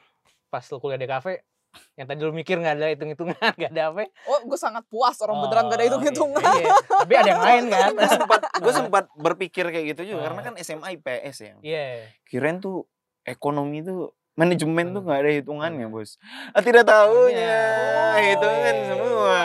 pas 0.50 0.64
lu 0.66 0.76
kuliah 0.82 0.99
di 0.99 1.06
kafe 1.06 1.46
yang 1.95 2.06
tadi 2.06 2.21
lu 2.21 2.30
mikir 2.30 2.56
nggak 2.56 2.75
ada 2.75 2.87
hitung-hitungan, 2.88 3.37
nggak 3.59 3.71
ada 3.71 3.83
apa? 3.88 4.06
Oh, 4.25 4.40
gue 4.42 4.56
sangat 4.56 4.85
puas 4.87 5.16
orang 5.21 5.37
beneran 5.40 5.64
gak 5.64 5.75
ada 5.75 5.83
Oh, 5.83 5.88
hitung-hitungan. 5.88 6.42
iya, 6.42 6.62
iya. 6.62 6.75
Tapi 6.99 7.12
ada 7.14 7.28
yang 7.28 7.42
lain 7.42 7.62
kan? 7.66 7.88
gue 7.92 8.09
sempat 8.09 8.40
gue 8.56 8.73
sempat 8.75 9.04
berpikir 9.14 9.64
kayak 9.66 9.87
gitu 9.92 10.02
juga 10.12 10.28
karena 10.28 10.40
Ah. 10.40 10.47
kan 10.47 10.54
SMA 10.59 10.88
IPS 10.95 11.37
ya 11.38 11.54
Iya. 11.61 11.87
kirain 12.25 12.59
tuh 12.59 12.85
ekonomi 13.23 13.80
tuh 13.80 14.11
manajemen 14.33 14.92
tuh 14.92 15.00
Hmm. 15.00 15.09
nggak 15.09 15.21
ada 15.23 15.30
hitungannya 15.35 15.87
bos 15.87 16.21
ah, 16.52 16.61
tidak 16.61 16.85
tahunya 16.85 17.59
Oh, 17.88 18.16
hitungan 18.23 18.75
iya. 18.75 18.87
semua. 18.87 19.38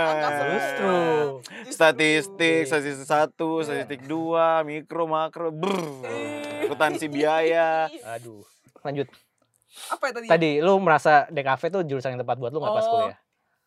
Justru. 0.52 0.96
statistik 1.72 2.62
Iya. 2.62 2.68
statistik 2.68 3.08
satu 3.08 3.50
statistik 3.62 4.04
dua 4.04 4.62
mikro 4.62 5.08
makro 5.08 5.50
brr 5.50 6.04
akuntansi 6.66 7.08
biaya 7.08 7.88
Aduh. 8.12 8.44
Lanjut. 8.82 9.08
Apa 9.90 10.04
ya 10.08 10.14
tadi? 10.14 10.28
Tadi 10.28 10.52
lu 10.60 10.78
merasa 10.78 11.26
DKV 11.28 11.62
tuh 11.70 11.82
jurusan 11.84 12.14
yang 12.14 12.22
tepat 12.22 12.38
buat 12.38 12.52
lu 12.52 12.60
nggak 12.60 12.74
pas 12.74 12.86
Oh. 12.86 12.92
kuliah? 12.94 13.18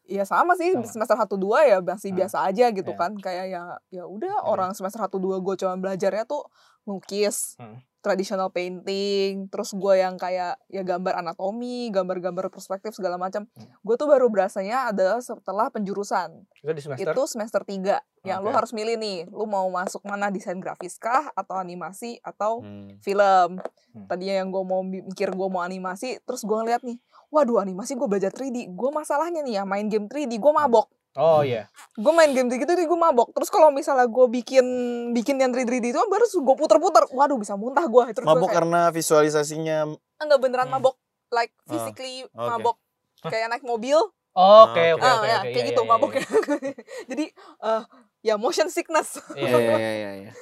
Iya 0.04 0.25
sama 0.25 0.52
sih 0.52 0.68
Sama. 0.70 0.84
semester 0.84 1.16
1 1.16 1.34
2 1.34 1.64
ya 1.64 1.80
masih 1.80 2.12
Hmm. 2.12 2.18
biasa 2.20 2.44
aja 2.44 2.68
gitu 2.70 2.92
Iya. 2.92 3.00
kan 3.00 3.12
kayak 3.16 3.46
ya 3.49 3.62
ya 3.88 4.04
udah 4.04 4.37
Iya. 4.37 4.44
orang 4.44 4.70
semester 4.73 5.00
1 5.00 5.16
2 5.16 5.40
gue 5.40 5.54
cuma 5.56 5.75
belajarnya 5.75 6.25
tuh 6.25 6.44
lukis, 6.84 7.56
Hmm. 7.56 7.80
Traditional 8.04 8.52
painting, 8.52 9.49
terus 9.49 9.73
gue 9.73 9.94
yang 9.96 10.14
kayak 10.14 10.61
ya 10.68 10.84
gambar 10.84 11.16
anatomi, 11.16 11.88
gambar-gambar 11.88 12.52
perspektif 12.52 12.92
segala 12.92 13.16
macam. 13.16 13.49
Hmm. 13.50 13.64
Gue 13.80 13.96
tuh 13.96 14.04
baru 14.04 14.28
berasanya 14.28 14.92
adalah 14.92 15.25
setelah 15.25 15.73
penjurusan. 15.73 16.44
Itu 16.61 16.70
di 16.70 16.82
semester? 16.84 17.08
Itu 17.08 17.23
semester 17.25 17.64
3 17.64 18.04
yang 18.23 18.40
lu 18.40 18.52
harus 18.52 18.73
milih 18.73 18.96
nih, 18.96 19.28
lu 19.28 19.44
mau 19.44 19.64
masuk 19.68 20.04
mana 20.04 20.28
desain 20.28 20.56
grafis 20.56 20.96
kah 20.96 21.32
atau 21.32 21.56
animasi 21.56 22.20
atau 22.20 22.61
Hmm. 22.61 23.00
film. 23.00 23.56
Hmm. 23.94 24.06
Tadinya 24.06 24.44
yang 24.44 24.52
gue 24.52 24.62
mau 24.62 24.84
mi- 24.84 25.00
mikir 25.02 25.32
gue 25.32 25.49
mau 25.49 25.61
animasi, 25.61 26.20
terus 26.20 26.42
gue 26.42 26.52
ngeliat 26.54 26.84
nih, 26.84 27.00
waduh 27.28 27.56
animasi 27.58 27.96
gue 27.96 28.04
belajar 28.04 28.30
3D. 28.30 28.68
Gue 28.68 28.90
masalahnya 28.90 29.40
nih 29.40 29.58
ya 29.58 29.64
main 29.64 29.88
game 29.88 30.06
3D, 30.06 30.37
gue 30.37 30.52
mabok. 30.52 30.92
Oh 31.14 31.47
iya. 31.47 31.71
Gue 31.94 32.11
main 32.11 32.30
game 32.35 32.50
3D 32.50 32.75
itu 32.75 32.85
gue 32.85 32.99
mabok. 32.99 33.30
Terus 33.30 33.47
kalau 33.47 33.71
misalnya 33.71 34.11
gue 34.11 34.26
bikin 34.26 34.66
bikin 35.14 35.38
yang 35.38 35.54
3D 35.54 35.94
itu 35.94 36.00
baru 36.11 36.26
gue 36.26 36.56
puter-puter, 36.59 37.06
waduh 37.14 37.38
bisa 37.38 37.54
muntah 37.54 37.87
gue. 37.87 38.04
Terus 38.11 38.26
mabuk 38.26 38.42
gue 38.42 38.49
kayak, 38.50 38.59
karena 38.59 38.80
visualisasinya 38.90 39.78
enggak 40.18 40.40
beneran 40.42 40.66
Hmm. 40.66 40.83
mabok, 40.83 40.99
like 41.30 41.54
Ah, 41.54 41.71
physically 41.71 42.26
oke. 42.26 42.35
mabok. 42.35 42.76
Kayak 43.25 43.47
naik 43.54 43.64
mobil, 43.64 43.99
Oh, 44.35 44.66
Oke 44.66 44.83
Ah, 44.83 44.99
oke 44.99 45.06
ah, 45.06 45.14
oke 45.14 45.26
ya, 45.30 45.38
oke. 45.38 45.47
kayak 45.47 45.54
iya, 45.54 45.71
gitu 45.71 45.83
iya, 45.87 45.90
maboknya. 45.94 46.26
Jadi 47.14 47.25
eh, 47.62 47.83
ya 48.21 48.35
motion 48.35 48.66
sickness. 48.66 49.23
Iya. 49.38 49.47
Iya 49.54 49.59
iya 49.78 49.90
iya 49.94 50.11
iya. 50.26 50.33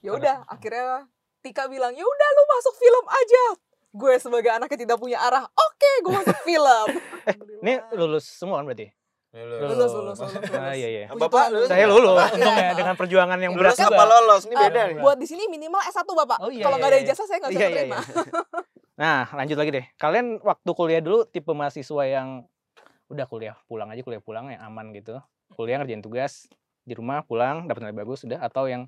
ya 0.00 0.10
udah 0.12 0.36
akhirnya 0.48 1.04
Tika 1.40 1.68
bilang 1.68 1.92
ya 1.92 2.00
udah 2.00 2.28
lu 2.30 2.44
masuk 2.48 2.74
film 2.76 3.04
aja 3.04 3.44
gue 3.94 4.12
sebagai 4.16 4.48
anak 4.48 4.72
yang 4.72 4.80
tidak 4.84 4.96
punya 4.96 5.20
arah 5.20 5.44
oke 5.44 5.90
gue 6.00 6.12
masuk 6.12 6.38
film 6.40 6.88
Ini 7.64 7.84
lulus 7.92 8.24
semua 8.24 8.60
kan 8.60 8.68
berarti? 8.68 8.88
Lulus, 9.34 9.58
lulus, 9.58 9.90
lulus, 9.90 10.18
Ah, 10.20 10.30
lulus. 10.30 10.78
iya 10.78 10.88
iya. 10.88 11.04
Bapak 11.10 11.50
lulus 11.50 11.66
Saya 11.66 11.80
Iya. 11.80 11.90
lulus, 11.90 12.14
Bapak- 12.14 12.34
untungnya 12.38 12.70
dengan 12.72 12.94
perjuangan 12.94 13.38
yang 13.40 13.52
berat 13.52 13.74
Lulus 13.74 13.82
apa 13.82 13.90
juga. 13.90 14.04
lolos? 14.06 14.42
Ini 14.44 14.54
Ah, 14.54 14.62
beda 14.62 14.80
nih. 14.86 14.96
buat 15.00 15.16
di 15.16 15.26
sini 15.26 15.42
minimal 15.48 15.82
S1 15.84 16.06
bapak 16.06 16.38
Oh, 16.38 16.48
iya, 16.48 16.62
kalau 16.62 16.78
iya, 16.78 16.80
nggak 16.80 16.86
ada 16.88 16.96
iya. 16.96 17.04
ijazah 17.04 17.26
saya 17.26 17.38
nggak 17.40 17.50
bisa 17.50 17.58
Iya, 17.58 17.66
iya, 17.66 17.80
terima 17.80 17.96
iya. 17.96 18.04
Nah, 18.94 19.26
lanjut 19.28 19.56
lagi 19.56 19.70
deh. 19.72 19.84
Kalian 19.96 20.26
waktu 20.40 20.70
kuliah 20.70 21.02
dulu 21.02 21.26
tipe 21.26 21.50
mahasiswa 21.50 22.02
yang 22.04 22.46
udah 23.08 23.26
kuliah 23.26 23.58
pulang 23.64 23.90
aja 23.90 24.00
kuliah 24.00 24.22
pulang 24.22 24.46
yang 24.48 24.62
aman 24.62 24.94
gitu. 24.94 25.18
Kuliah 25.50 25.76
ngerjain 25.76 25.98
tugas 25.98 26.46
di 26.80 26.94
rumah 26.94 27.20
pulang 27.20 27.66
dapat 27.66 27.82
nilai 27.82 27.96
bagus 27.96 28.22
udah 28.22 28.38
atau 28.38 28.64
yang 28.64 28.86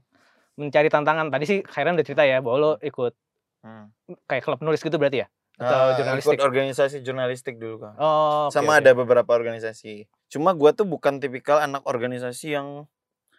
mencari 0.55 0.87
tantangan. 0.87 1.27
Tadi 1.27 1.43
sih 1.45 1.59
Khairan 1.61 1.93
udah 1.93 2.07
cerita 2.07 2.23
ya 2.23 2.39
bahwa 2.39 2.57
lo 2.57 2.73
ikut 2.81 3.19
Hmm. 3.61 3.91
kayak 4.25 4.47
klub 4.47 4.63
nulis 4.63 4.79
gitu 4.79 4.95
berarti 4.95 5.21
ya? 5.21 5.29
Atau 5.59 5.75
Ah, 5.75 5.97
jurnalistik? 5.97 6.39
ikut 6.39 6.47
organisasi 6.47 6.97
jurnalistik 7.03 7.55
dulu 7.57 7.83
kan. 7.83 7.99
Oh, 7.99 8.47
oke, 8.47 8.55
Sama 8.55 8.73
oke. 8.73 8.79
ada 8.79 8.95
beberapa 8.95 9.27
organisasi. 9.29 10.07
Cuma 10.27 10.53
gua 10.53 10.71
tuh 10.71 10.85
bukan 10.85 11.19
tipikal 11.19 11.59
anak 11.59 11.87
organisasi 11.87 12.53
yang 12.53 12.91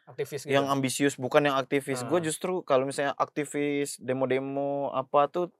aktivis 0.07 0.47
gitu. 0.47 0.55
yang 0.55 0.71
ambisius, 0.71 1.19
bukan 1.19 1.51
yang 1.51 1.59
aktivis. 1.59 2.07
Gue 2.07 2.19
Ah. 2.19 2.23
justru 2.23 2.63
kalau 2.63 2.87
misalnya 2.87 3.11
aktivis, 3.13 3.99
demo-demo 3.99 4.87
apa 4.95 5.27
tuh 5.27 5.51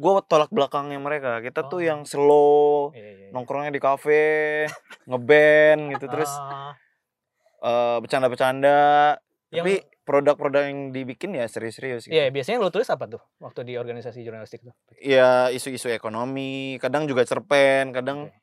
gua 0.00 0.24
tolak 0.24 0.48
belakangnya 0.48 0.96
mereka. 0.96 1.44
Kita 1.44 1.68
tuh 1.68 1.80
Oh. 1.80 1.84
yang 1.84 2.00
slow, 2.02 2.88
Iya, 2.90 3.00
iya, 3.00 3.12
iya. 3.18 3.30
nongkrongnya 3.30 3.68
di 3.68 3.80
kafe, 3.80 4.64
ngeband 5.04 5.92
gitu 5.92 6.06
terus 6.08 6.32
eh, 7.62 7.96
bercanda-bercanda. 8.00 9.20
yang 9.52 9.62
Tapi 9.62 9.74
produk-produk 10.02 10.62
yang 10.66 10.90
dibikin 10.90 11.36
ya 11.36 11.44
serius-serius 11.46 12.08
gitu. 12.08 12.16
Iya, 12.16 12.32
biasanya 12.32 12.58
lo 12.58 12.72
tulis 12.72 12.88
apa 12.88 13.06
tuh 13.06 13.20
waktu 13.38 13.62
di 13.62 13.76
organisasi 13.76 14.24
jurnalistik 14.24 14.64
tuh? 14.64 14.74
ya 14.98 15.46
isu-isu 15.48 15.86
ekonomi, 15.86 16.80
kadang 16.80 17.06
juga 17.06 17.22
cerpen, 17.22 17.92
kadang 17.92 18.26
Oke. 18.26 18.34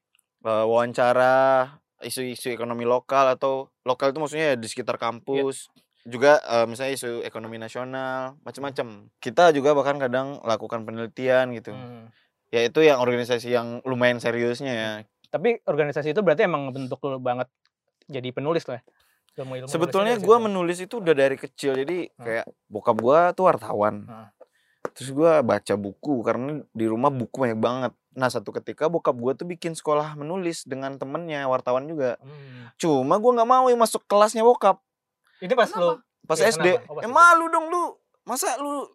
eh, 0.46 0.64
wawancara, 0.64 1.68
isu-isu 2.02 2.52
ekonomi 2.52 2.88
lokal 2.88 3.36
atau 3.36 3.68
lokal 3.84 4.12
itu 4.12 4.20
maksudnya 4.20 4.46
ya 4.54 4.56
di 4.56 4.68
sekitar 4.68 4.96
kampus. 4.96 5.68
Juga 6.08 6.40
eh, 6.42 6.66
misalnya 6.66 6.96
isu 6.96 7.22
ekonomi 7.28 7.60
nasional, 7.60 8.40
macam-macam. 8.42 9.12
Kita 9.20 9.52
juga 9.52 9.76
bahkan 9.76 10.00
kadang 10.00 10.40
lakukan 10.42 10.88
penelitian 10.88 11.52
gitu. 11.54 11.76
Hmm. 11.76 12.08
Ya 12.50 12.66
itu 12.66 12.82
yang 12.82 12.98
organisasi 13.04 13.52
yang 13.54 13.84
lumayan 13.86 14.18
seriusnya 14.18 14.74
ya. 14.74 14.90
Tapi 15.30 15.62
organisasi 15.68 16.18
itu 16.18 16.26
berarti 16.26 16.50
emang 16.50 16.74
bentuk 16.74 16.98
lo 17.06 17.22
banget 17.22 17.46
jadi 18.10 18.34
penulis 18.34 18.66
lah. 18.66 18.82
ya? 18.82 18.84
Sebetulnya 19.70 20.18
gue 20.18 20.26
dari 20.26 20.42
situ. 20.42 20.48
menulis 20.50 20.78
itu 20.82 20.96
udah 21.00 21.16
dari 21.16 21.38
kecil. 21.38 21.72
Jadi 21.78 22.10
Hmm. 22.18 22.26
kayak 22.26 22.46
bokap 22.68 22.98
gue 22.98 23.20
tuh 23.38 23.46
wartawan. 23.46 23.96
Hmm. 24.10 24.28
Terus 24.96 25.12
gue 25.14 25.32
baca 25.46 25.74
buku 25.78 26.16
karena 26.26 26.64
di 26.74 26.86
rumah 26.90 27.14
buku 27.14 27.36
banyak 27.46 27.60
banget. 27.60 27.94
Nah 28.12 28.28
satu 28.28 28.50
ketika 28.52 28.86
bokap 28.86 29.14
gue 29.14 29.34
tuh 29.36 29.46
bikin 29.46 29.74
sekolah 29.74 30.14
menulis 30.14 30.64
dengan 30.64 30.96
temennya 30.96 31.46
wartawan 31.46 31.86
juga. 31.86 32.18
Hmm. 32.20 32.74
Cuma 32.76 33.16
gue 33.16 33.32
nggak 33.32 33.46
mau 33.48 33.66
masuk 33.70 34.06
kelasnya 34.06 34.42
bokap 34.42 34.82
Ini 35.40 35.54
pas 35.54 35.70
lo 35.72 36.02
pas 36.24 36.36
Iya, 36.36 36.52
SD. 36.52 36.68
kenapa? 36.78 36.84
Oh, 36.86 36.96
pas 36.96 37.02
ya 37.02 37.08
SD. 37.08 37.12
malu 37.12 37.46
dong 37.48 37.66
lu. 37.68 37.84
Masa 38.24 38.58
lu 38.58 38.86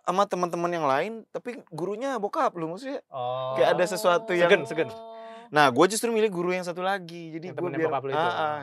sama 0.00 0.24
teman-teman 0.24 0.68
yang 0.68 0.84
lain 0.84 1.12
tapi 1.28 1.64
gurunya 1.68 2.18
bokap 2.18 2.52
lu 2.52 2.68
maksudnya. 2.68 3.00
oh, 3.08 3.54
Kayak 3.54 3.68
ada 3.72 3.84
sesuatu 3.86 4.30
yang- 4.30 4.46
Segen, 4.46 4.62
segen. 4.64 4.88
Nah 5.48 5.70
gue 5.70 5.86
justru 5.86 6.10
milih 6.10 6.28
guru 6.28 6.50
yang 6.50 6.62
satu 6.62 6.80
lagi. 6.80 7.30
Jadi 7.30 7.44
yang 7.46 7.56
gue 7.56 7.70
biar 7.70 7.88
bokap 7.88 8.04
itu. 8.06 8.16
Ah, 8.16 8.26
ah. 8.26 8.34
Ah. 8.36 8.62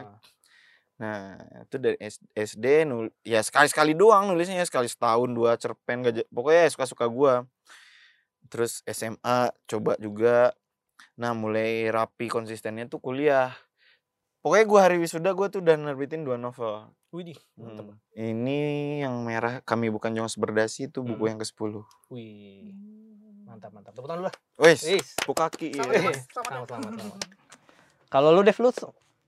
Nah, 1.01 1.34
itu 1.65 1.82
dari 1.82 1.98
S- 1.98 2.22
SD 2.32 2.86
nul 2.86 3.10
ya 3.24 3.41
sekali-sekali 3.41 3.98
doang 3.98 4.30
nulisnya 4.30 4.62
sekali 4.62 4.86
setahun 4.86 5.34
dua 5.34 5.58
cerpen 5.58 6.06
gak 6.06 6.30
pokoknya 6.30 6.62
ya 6.62 6.70
suka-suka 6.70 7.10
gua. 7.10 7.41
Terus 8.51 8.84
SMA 8.84 9.38
coba 9.65 9.96
juga. 9.96 10.51
Nah, 11.15 11.31
mulai 11.31 11.88
rapi 11.88 12.27
konsistennya 12.27 12.86
tuh 12.86 13.00
kuliah. 13.00 13.55
Pokoknya 14.41 14.65
gua 14.65 14.79
hari 14.84 14.98
wisuda 14.98 15.31
gua 15.31 15.48
tuh 15.48 15.63
udah 15.63 15.77
nerbitin 15.77 16.22
dua 16.22 16.36
novel. 16.36 16.91
Widih, 17.12 17.38
mantep. 17.55 17.91
Hmm. 17.91 18.00
Ini 18.12 18.60
yang 19.03 19.22
merah 19.22 19.60
kami 19.62 19.88
bukan 19.88 20.12
Jongos 20.12 20.36
Berdasi 20.36 20.88
itu 20.88 21.00
buku 21.00 21.24
Hmm. 21.24 21.31
yang 21.31 21.39
ke-10. 21.39 21.72
Wih, 22.10 22.72
mantap 23.43 23.72
mantap. 23.72 23.91
Tepuk 23.93 24.08
tangan 24.08 24.20
dulu 24.24 24.27
lah. 24.31 24.36
Wes, 24.58 24.79
Wis. 24.81 25.08
tepuk 25.15 25.36
kaki. 25.36 25.75
Selamat 25.75 25.91
ya. 25.93 26.01
Mas. 26.01 26.17
Selamat 26.24 26.51
ya. 26.51 26.55
Selamat, 26.55 26.67
selamat, 26.67 26.91
selamat. 26.98 27.20
Kalau 28.08 28.29
lu 28.31 28.41
Dev, 28.41 28.58
lu 28.58 28.70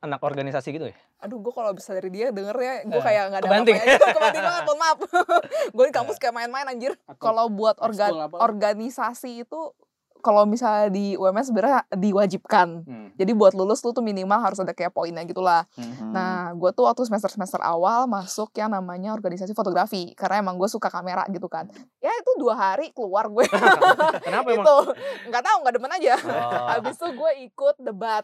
anak 0.04 0.20
organisasi 0.20 0.70
gitu 0.70 0.86
ya? 0.86 0.96
aduh 1.18 1.40
gue 1.40 1.50
kalau 1.50 1.72
bisa 1.72 1.92
dari 1.92 2.10
dia 2.10 2.28
denger 2.30 2.52
ya 2.54 2.74
gue 2.84 2.94
Eh, 2.94 3.02
kayak 3.02 3.24
nggak 3.26 3.40
ada 3.40 3.48
kebanting. 3.48 3.76
apa-apanya 3.76 4.14
kebanting 4.14 4.44
banget 4.44 4.64
mohon 4.64 4.78
maaf 4.78 4.98
gue 5.76 5.86
di 5.86 5.94
kampus 5.94 6.18
kayak 6.18 6.34
main-main 6.34 6.68
anjir 6.68 6.92
kalau 7.16 7.48
buat 7.48 7.80
orga- 7.80 8.12
organisasi 8.34 9.42
itu 9.42 9.72
kalau 10.20 10.44
misalnya 10.44 10.88
di 10.88 11.16
UMS 11.16 11.48
sebenarnya 11.50 11.84
diwajibkan 11.90 12.68
Hmm. 12.82 13.08
jadi 13.14 13.32
buat 13.34 13.52
lulus 13.52 13.80
lu 13.82 13.92
tuh 13.92 14.00
minimal 14.00 14.40
harus 14.42 14.56
ada 14.58 14.72
kayak 14.72 14.92
poinnya 14.92 15.20
gitulah 15.22 15.68
Hmm. 15.74 16.12
Nah, 16.12 16.54
gue 16.54 16.70
tuh 16.72 16.84
waktu 16.84 17.04
semester-semester 17.04 17.60
awal 17.60 18.06
masuk 18.06 18.54
yang 18.54 18.70
namanya 18.70 19.12
organisasi 19.12 19.52
fotografi. 19.52 20.14
Karena 20.14 20.40
emang 20.40 20.56
gue 20.56 20.68
suka 20.68 20.86
kamera 20.88 21.26
gitu 21.28 21.48
kan. 21.48 21.66
Ya 21.98 22.14
itu 22.14 22.32
dua 22.38 22.54
hari 22.54 22.94
keluar 22.94 23.26
gue. 23.28 23.50
Kenapa 24.22 24.46
emang? 24.48 24.62
itu. 24.62 24.76
Nggak 25.26 25.42
tahu, 25.42 25.58
nggak 25.60 25.74
demen 25.74 25.92
aja. 25.92 26.14
Oh. 26.22 26.68
Habis 26.70 26.96
itu 26.96 27.08
gue 27.12 27.32
ikut 27.44 27.76
debat 27.80 28.24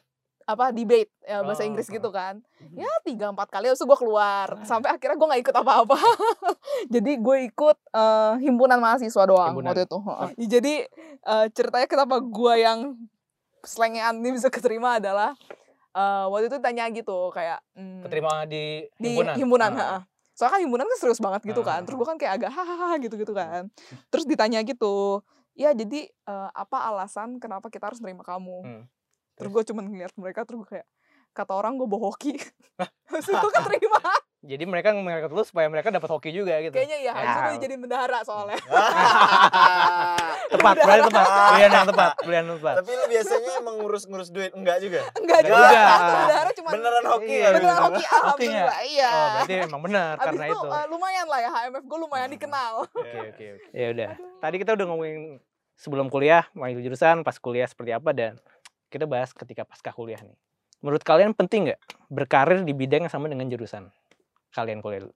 apa 0.49 0.71
debate 0.71 1.13
ya 1.21 1.39
bahasa 1.39 1.61
Oh, 1.61 1.67
Inggris 1.67 1.85
oh. 1.85 1.93
gitu 1.93 2.09
kan 2.09 2.41
ya 2.73 2.89
tiga 3.03 3.29
empat 3.29 3.47
kali 3.47 3.69
itu 3.69 3.77
gue 3.79 3.99
keluar 3.99 4.57
sampai 4.63 4.89
akhirnya 4.89 5.13
gue 5.13 5.27
nggak 5.27 5.41
ikut 5.43 5.55
apa-apa 5.55 5.97
jadi 6.93 7.11
gue 7.15 7.37
ikut 7.47 7.77
eh, 7.87 8.33
himpunan 8.41 8.77
mahasiswa 8.77 9.23
doang 9.23 9.53
Himpunan. 9.53 9.69
waktu 9.69 9.85
itu 9.85 9.97
Heeh. 9.99 10.29
jadi 10.47 10.73
eh, 11.23 11.45
ceritanya 11.51 11.85
kenapa 11.85 12.17
gue 12.19 12.53
yang 12.57 12.97
selengean 13.61 14.17
ini 14.17 14.33
bisa 14.33 14.47
keterima 14.47 14.97
adalah 14.97 15.37
eh, 15.91 16.25
waktu 16.25 16.47
itu 16.47 16.57
tanya 16.57 16.89
gitu 16.89 17.29
kayak 17.29 17.61
hmm, 17.73 18.01
Keterima 18.03 18.45
di 18.45 18.89
di 18.95 19.13
himpunan. 19.13 19.35
himpunan, 19.35 19.71
Ah. 19.71 19.77
ha-ha. 19.77 19.99
soalnya 20.33 20.53
kan 20.55 20.61
himpunan 20.61 20.85
kan 20.87 20.97
serius 20.97 21.19
banget 21.19 21.41
gitu 21.45 21.61
kan 21.61 21.79
Ah. 21.79 21.85
terus 21.85 21.95
gue 21.95 22.07
kan 22.07 22.17
kayak 22.17 22.33
agak 22.37 22.51
hahaha 22.51 22.97
gitu 22.97 23.15
gitu 23.15 23.33
kan 23.33 23.69
terus 24.09 24.25
ditanya 24.25 24.63
gitu 24.63 25.21
ya 25.53 25.73
jadi 25.73 26.07
eh, 26.07 26.49
apa 26.49 26.87
alasan 26.87 27.37
kenapa 27.37 27.67
kita 27.67 27.85
harus 27.85 27.99
nerima 27.99 28.23
kamu 28.23 28.57
Hmm. 28.63 28.83
Terus 29.39 29.49
gue 29.49 29.63
cuman 29.65 29.83
ngeliat 29.87 30.11
mereka 30.13 30.43
terus 30.43 30.59
gue 30.59 30.69
kayak 30.69 30.87
kata 31.31 31.53
orang 31.53 31.73
gue 31.75 31.87
bohoki 31.87 32.35
terus 33.05 33.25
gue 33.25 33.51
keterima 33.53 34.03
Jadi 34.39 34.63
mereka 34.63 34.95
merekrut 34.95 35.35
lu 35.35 35.43
supaya 35.43 35.67
mereka 35.67 35.91
dapat 35.91 36.07
hoki 36.07 36.31
juga 36.31 36.55
gitu. 36.61 36.71
kayaknya 36.71 36.95
ya 37.01 37.11
harusnya 37.11 37.41
gue 37.43 37.51
Ya. 37.51 37.61
jadi 37.61 37.75
bendahara 37.75 38.19
soalnya 38.23 38.55
tepat, 40.49 40.75
pilihan 40.79 41.03
tepat. 41.05 41.25
Pilihan 41.51 41.71
yang 41.73 41.87
tepat, 41.87 42.11
pilihan 42.19 42.43
yang 42.45 42.57
tepat. 42.57 42.75
Tapi 42.79 42.91
lu 42.93 43.05
biasanya 43.09 43.51
emang 43.59 43.75
ngurus-ngurus 43.77 44.29
duit 44.29 44.51
enggak 44.53 44.79
juga? 44.79 45.01
enggak 45.13 45.39
juga 45.43 45.59
bendahara 45.59 46.49
cuman 46.51 46.71
Beneran 46.71 47.05
hoki 47.05 47.27
Iya, 47.29 47.39
ya? 47.41 47.49
beneran 47.51 47.79
hoki 47.83 48.03
alhamdulillah 48.05 48.79
iya 48.85 49.09
Oh, 49.09 49.27
berarti 49.35 49.53
emang 49.61 49.81
benar 49.83 50.13
Abis 50.13 50.23
karena 50.23 50.43
itu, 50.45 50.55
itu. 50.55 50.67
eh, 50.71 50.85
lumayan 50.87 51.25
lah 51.27 51.39
ya 51.39 51.49
HMF 51.51 51.83
gue 51.83 51.97
lumayan 51.99 52.29
dikenal 52.31 52.73
Oke, 52.87 53.19
oke, 53.29 53.45
oke. 53.53 53.69
Ya 53.71 53.87
udah. 53.91 54.09
Tadi 54.39 54.55
kita 54.57 54.71
udah 54.73 54.85
ngomongin 54.87 55.19
sebelum 55.75 56.07
kuliah, 56.07 56.47
manggil 56.53 56.79
jurusan, 56.81 57.23
pas 57.23 57.35
kuliah 57.35 57.63
seperti 57.65 57.91
apa 57.91 58.11
dan 58.11 58.39
kita 58.89 59.05
bahas 59.05 59.31
ketika 59.31 59.63
pasca 59.63 59.93
kuliah 59.93 60.19
nih. 60.19 60.35
Menurut 60.81 61.03
kalian 61.03 61.31
penting 61.33 61.69
nggak 61.69 61.79
berkarir 62.09 62.63
di 62.63 62.73
bidang 62.73 63.05
yang 63.05 63.13
sama 63.13 63.29
dengan 63.29 63.45
jurusan 63.47 63.87
kalian 64.49 64.81
kuliah 64.81 65.05
dulu? 65.05 65.13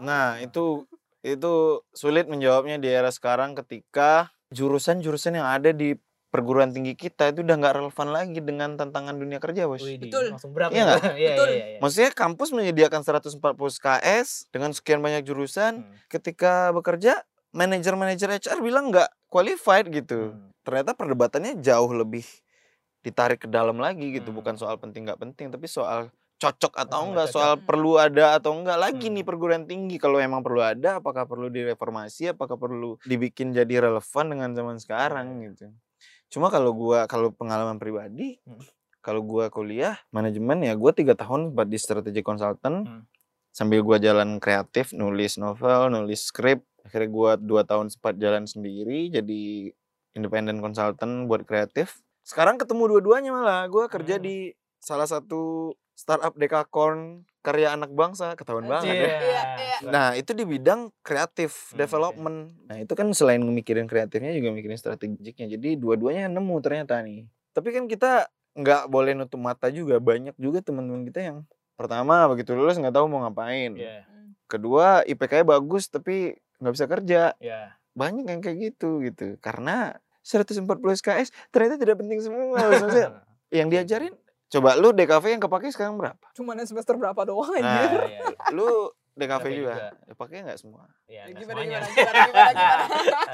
Nah, 0.00 0.42
itu 0.42 0.84
itu 1.24 1.52
sulit 1.94 2.28
menjawabnya 2.28 2.76
di 2.76 2.90
era 2.90 3.08
sekarang 3.08 3.56
ketika 3.56 4.28
jurusan-jurusan 4.52 5.40
yang 5.40 5.48
ada 5.48 5.72
di 5.72 5.96
perguruan 6.28 6.74
tinggi 6.74 6.98
kita 6.98 7.30
itu 7.30 7.46
udah 7.46 7.54
nggak 7.54 7.74
relevan 7.78 8.08
lagi 8.10 8.40
dengan 8.42 8.74
tantangan 8.74 9.14
dunia 9.14 9.38
kerja, 9.38 9.70
Bos. 9.70 9.86
Betul. 9.86 10.34
Langsung 10.34 10.50
berat. 10.50 10.74
Iya 10.74 10.82
nggak? 10.82 11.02
Iya, 11.22 11.30
Betul. 11.30 11.48
iya, 11.54 11.64
iya. 11.70 11.78
Maksudnya 11.78 12.10
kampus 12.10 12.48
menyediakan 12.50 13.00
140 13.06 13.38
SKS 13.70 14.50
dengan 14.50 14.74
sekian 14.74 14.98
banyak 14.98 15.22
jurusan, 15.22 15.86
Hmm. 15.86 15.94
ketika 16.10 16.74
bekerja 16.74 17.22
manajer-manajer 17.54 18.34
HR 18.42 18.58
bilang 18.66 18.90
nggak 18.90 19.06
qualified 19.30 19.86
gitu. 19.94 20.34
Hmm. 20.34 20.50
Ternyata 20.66 20.98
perdebatannya 20.98 21.62
jauh 21.62 21.92
lebih 21.94 22.26
ditarik 23.04 23.44
ke 23.44 23.48
dalam 23.52 23.76
lagi 23.76 24.16
gitu, 24.16 24.32
Hmm. 24.32 24.40
bukan 24.40 24.54
soal 24.56 24.80
penting 24.80 25.04
nggak 25.04 25.20
penting, 25.20 25.52
tapi 25.52 25.68
soal 25.68 26.08
cocok 26.34 26.72
atau 26.74 26.98
Masalah 26.98 27.08
enggak, 27.08 27.26
cocok. 27.30 27.36
soal 27.38 27.54
perlu 27.62 27.92
ada 27.96 28.24
atau 28.36 28.52
enggak 28.56 28.78
lagi 28.80 29.06
Hmm. 29.08 29.14
nih 29.16 29.24
perguruan 29.24 29.64
tinggi. 29.64 29.96
Kalau 29.96 30.18
emang 30.18 30.42
perlu 30.42 30.60
ada, 30.60 30.98
apakah 30.98 31.24
perlu 31.24 31.48
direformasi, 31.48 32.34
apakah 32.34 32.56
perlu 32.58 32.98
dibikin 33.04 33.54
jadi 33.54 33.86
relevan 33.88 34.26
dengan 34.28 34.50
zaman 34.52 34.76
sekarang 34.76 35.40
gitu. 35.46 35.70
Cuma 36.28 36.50
kalau 36.50 36.74
gua 36.74 37.06
kalau 37.06 37.30
pengalaman 37.30 37.78
pribadi, 37.78 38.42
Hmm. 38.44 38.60
kalau 39.00 39.20
gua 39.22 39.48
kuliah 39.48 39.96
manajemen 40.10 40.64
ya 40.64 40.74
gua 40.74 40.90
tiga 40.92 41.14
tahun 41.14 41.54
buat 41.54 41.68
di 41.70 41.78
strategic 41.78 42.24
consultant 42.26 42.84
Hmm. 42.84 43.02
sambil 43.54 43.80
gua 43.80 43.96
jalan 44.02 44.36
kreatif 44.42 44.90
nulis 44.92 45.38
novel 45.38 45.88
nulis 45.94 46.28
skrip 46.28 46.60
akhirnya 46.84 47.08
gua 47.08 47.30
dua 47.40 47.62
tahun 47.64 47.88
sempat 47.88 48.18
jalan 48.20 48.44
sendiri 48.44 49.08
jadi 49.08 49.72
independent 50.12 50.60
consultant 50.60 51.24
buat 51.24 51.46
kreatif 51.48 52.03
sekarang 52.24 52.56
ketemu 52.56 52.88
dua-duanya 52.90 53.30
malah 53.30 53.68
gua 53.68 53.86
kerja 53.86 54.16
Hmm. 54.16 54.24
di 54.24 54.36
salah 54.78 55.04
satu 55.04 55.72
startup 55.94 56.34
Dekakorn 56.34 57.22
karya 57.38 57.70
anak 57.70 57.92
bangsa 57.92 58.34
ketahuan 58.34 58.66
banget 58.66 58.90
ya 58.90 58.98
Iya, 58.98 59.14
iya. 59.60 59.76
Nah, 59.84 60.06
itu 60.12 60.32
di 60.32 60.42
bidang 60.42 60.90
kreatif 61.00 61.70
Hmm, 61.70 61.78
development. 61.78 62.38
Nah, 62.64 62.76
itu 62.78 62.92
kan 62.92 63.06
selain 63.12 63.40
mikirin 63.40 63.84
kreatifnya 63.84 64.32
juga 64.32 64.50
mikirin 64.50 64.74
strategiknya. 64.74 65.46
Jadi 65.46 65.76
dua-duanya 65.76 66.26
nemu 66.26 66.56
ternyata 66.58 66.98
nih. 66.98 67.28
Tapi 67.52 67.68
kan 67.70 67.84
kita 67.84 68.26
nggak 68.54 68.88
boleh 68.88 69.12
nutup 69.12 69.38
mata 69.38 69.68
juga. 69.68 69.98
Banyak 69.98 70.34
juga 70.34 70.58
teman-teman 70.60 71.04
kita 71.04 71.20
yang 71.22 71.38
pertama 71.74 72.24
begitu 72.26 72.54
lulus 72.54 72.74
nggak 72.74 72.92
tahu 72.92 73.06
mau 73.06 73.22
ngapain. 73.22 73.76
Iya, 73.76 74.08
Kedua 74.44 75.04
IPK-nya 75.04 75.44
bagus 75.44 75.86
tapi 75.86 76.32
nggak 76.58 76.74
bisa 76.74 76.86
kerja. 76.86 77.22
iya. 77.38 77.76
Banyak 77.92 78.24
yang 78.26 78.40
kayak 78.40 78.58
gitu 78.72 78.98
gitu. 79.00 79.36
Karena 79.38 79.94
140 80.24 80.64
SKS 80.96 81.28
ternyata 81.48 81.76
tidak 81.76 81.96
penting 81.96 82.18
semua. 82.18 82.56
Maksudnya 82.72 83.20
yang 83.48 83.68
diajarin 83.68 84.16
coba 84.46 84.74
lu 84.74 84.90
DKV 84.90 85.24
yang 85.28 85.42
kepake 85.42 85.68
sekarang 85.68 85.94
berapa? 85.94 86.26
cuman 86.32 86.54
yang 86.56 86.66
semester 86.66 86.94
berapa 86.94 87.20
doang 87.22 87.52
Nah, 87.54 87.60
anjir 87.60 88.00
Iya, 88.02 88.18
iya. 88.24 88.50
Lu 88.50 88.88
DKV 89.12 89.44
juga. 89.46 89.52
juga. 89.52 89.74
Ya, 90.00 90.14
pakai 90.16 90.36
nggak 90.42 90.58
semua? 90.58 90.82
Iya, 91.04 91.14
Ya, 91.20 91.22
nggak 91.24 91.38
gimana, 91.38 91.58
semuanya. 91.60 91.78
gimana, 91.78 91.94
gimana, 91.94 92.20
gimana, 92.24 92.52
gimana? 92.52 92.84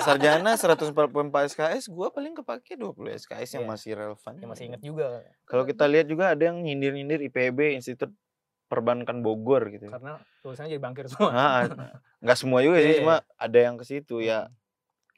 sarjana 0.05 0.51
144 0.53 0.93
SKS 1.51 1.85
gua 1.89 2.09
paling 2.11 2.35
kepake 2.35 2.73
20 2.75 2.93
SKS 3.17 3.51
yang 3.55 3.65
Iya. 3.65 3.71
masih 3.71 3.91
relevan 3.95 4.33
Yang 4.35 4.51
masih 4.51 4.65
inget 4.67 4.83
juga 4.83 5.05
kalau 5.45 5.65
kita 5.65 5.85
lihat 5.87 6.07
juga 6.07 6.25
ada 6.29 6.43
yang 6.43 6.59
nyindir-nyindir 6.59 7.21
IPB 7.23 7.59
Institut 7.75 8.11
Perbankan 8.67 9.19
Bogor 9.19 9.67
gitu 9.69 9.89
karena 9.89 10.15
tulisannya 10.41 10.71
jadi 10.71 10.79
bangkir 10.81 11.05
semua. 11.07 11.31
nah, 11.33 11.67
nggak 12.19 12.39
semua 12.39 12.61
juga 12.61 12.79
sih 12.79 12.93
Iya. 12.93 12.99
cuma 12.99 13.15
ada 13.35 13.59
yang 13.59 13.75
ke 13.75 13.85
situ 13.85 14.21
ya 14.21 14.47